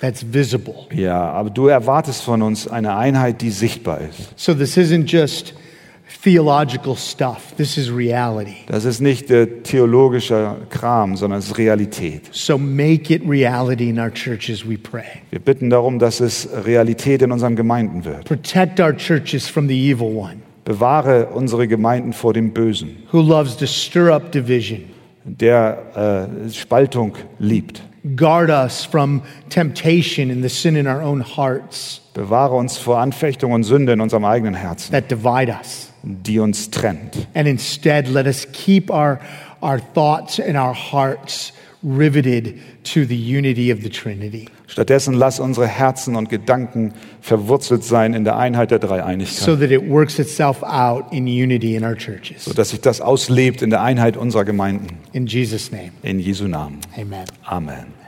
[0.00, 0.86] that's visible.
[0.92, 4.38] Ja, aber du erwartest von uns eine Einheit, die sichtbar ist.
[4.38, 5.54] So this isn't just
[6.22, 8.56] theological stuff, this is reality.
[8.66, 12.22] Das ist nicht äh, theologischer Kram, sondern es ist Realität.
[12.32, 15.22] So make it reality in our churches, we pray.
[15.30, 18.24] Wir bitten darum, dass es Realität in unseren Gemeinden wird.
[18.24, 23.56] Protect our churches from the evil one Bewahre unsere Gemeinden vor dem Bösen, who loves
[23.56, 24.80] to stir up division.
[25.24, 27.82] der äh, Spaltung liebt.
[28.14, 33.52] Guard us from temptation and the sin in our own hearts Bewahre uns vor Anfechtung
[33.52, 35.92] und Sünde in unserem eigenen Herzen, that divide us.
[36.02, 37.28] die uns trennt.
[37.34, 39.20] And instead, let us keep our,
[39.60, 41.52] our thoughts and our hearts
[41.86, 48.12] riveted to the unity of the Trinity Stattdessen lass unsere Herzen und Gedanken verwurzelt sein
[48.14, 51.94] in der Einheit der Dreieinigkeit, so that it works itself out in unity in our
[51.96, 52.44] churches.
[52.44, 54.98] sodass sich das auslebt in der Einheit unserer Gemeinden.
[55.12, 56.80] In Jesus' name, In Jesu Namen.
[56.96, 57.24] amen.
[57.44, 58.05] Amen.